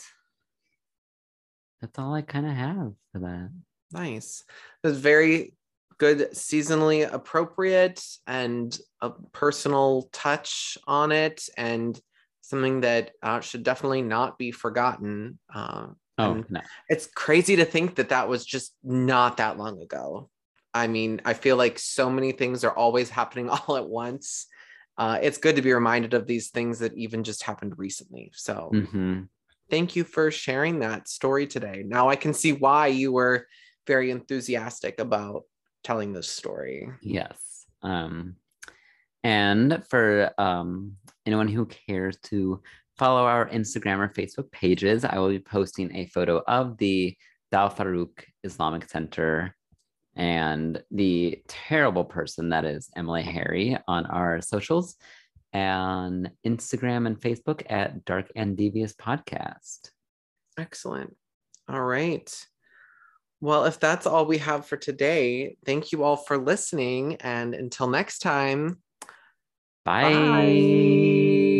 that's 1.82 1.98
all 2.00 2.14
i 2.14 2.22
kind 2.22 2.46
of 2.46 2.54
have 2.54 2.94
for 3.12 3.20
that 3.20 3.50
Nice. 3.92 4.44
It 4.84 4.88
was 4.88 5.00
very 5.00 5.54
good, 5.98 6.32
seasonally 6.34 7.12
appropriate, 7.12 8.04
and 8.28 8.78
a 9.02 9.10
personal 9.32 10.10
touch 10.12 10.78
on 10.86 11.12
it, 11.12 11.50
and 11.58 12.00
something 12.42 12.82
that 12.82 13.12
uh, 13.24 13.40
should 13.42 13.64
definitely 13.64 14.02
not 14.02 14.38
be 14.38 14.52
forgotten. 14.52 15.40
Uh, 15.54 15.88
oh 16.18 16.44
no 16.50 16.62
it's 16.90 17.08
crazy 17.08 17.56
to 17.56 17.66
think 17.66 17.96
that 17.96 18.10
that 18.10 18.28
was 18.28 18.46
just 18.46 18.74
not 18.84 19.38
that 19.38 19.58
long 19.58 19.82
ago. 19.82 20.30
I 20.74 20.88
mean, 20.88 21.22
I 21.26 21.34
feel 21.34 21.58
like 21.58 21.80
so 21.80 22.10
many 22.10 22.32
things 22.32 22.64
are 22.64 22.76
always 22.76 23.10
happening 23.10 23.50
all 23.68 23.78
at 23.78 23.88
once. 23.88 24.48
Uh, 24.98 25.18
it's 25.22 25.38
good 25.38 25.56
to 25.56 25.62
be 25.62 25.74
reminded 25.74 26.14
of 26.14 26.28
these 26.28 26.50
things 26.50 26.80
that 26.80 26.94
even 26.98 27.24
just 27.24 27.44
happened 27.44 27.78
recently. 27.78 28.32
So, 28.36 28.70
Mhm. 28.74 29.30
thank 29.70 29.96
you 29.96 30.04
for 30.04 30.30
sharing 30.30 30.80
that 30.80 31.08
story 31.08 31.48
today. 31.48 31.84
Now 31.86 32.10
I 32.10 32.16
can 32.16 32.34
see 32.34 32.52
why 32.54 32.88
you 32.88 33.12
were 33.12 33.48
very 33.88 34.12
enthusiastic 34.12 35.00
about 35.00 35.44
telling 35.84 36.12
this 36.14 36.28
story. 36.30 36.90
Yes. 37.02 37.66
Um, 37.82 38.36
and 39.24 39.84
for 39.90 40.32
um, 40.38 40.98
anyone 41.26 41.48
who 41.48 41.66
cares 41.66 42.18
to 42.24 42.62
follow 42.98 43.26
our 43.26 43.48
Instagram 43.50 44.00
or 44.00 44.10
Facebook 44.10 44.52
pages, 44.52 45.06
I 45.06 45.18
will 45.18 45.30
be 45.30 45.40
posting 45.40 45.96
a 45.96 46.06
photo 46.08 46.42
of 46.48 46.78
the 46.78 47.16
Dal 47.52 47.70
Farouk 47.70 48.24
Islamic 48.44 48.90
Center 48.90 49.56
and 50.16 50.82
the 50.92 51.42
terrible 51.48 52.06
person 52.06 52.50
that 52.50 52.66
is 52.66 52.90
Emily 52.96 53.24
Hari 53.24 53.78
on 53.88 54.06
our 54.06 54.42
socials 54.42 54.96
and 55.54 56.32
Instagram 56.46 57.08
and 57.08 57.20
Facebook 57.20 57.64
at 57.70 58.06
Dark 58.06 58.32
and 58.36 58.56
Devious 58.56 58.94
Podcast. 58.94 59.92
Excellent. 60.58 61.16
All 61.68 61.82
right. 61.82 62.48
Well, 63.42 63.66
if 63.66 63.80
that's 63.80 64.06
all 64.06 64.26
we 64.26 64.40
have 64.40 64.66
for 64.66 64.76
today, 64.78 65.56
thank 65.66 65.92
you 65.92 66.04
all 66.04 66.18
for 66.18 66.38
listening. 66.38 67.16
And 67.22 67.56
until 67.56 67.88
next 67.88 68.20
time, 68.20 68.82
Bye. 69.86 71.56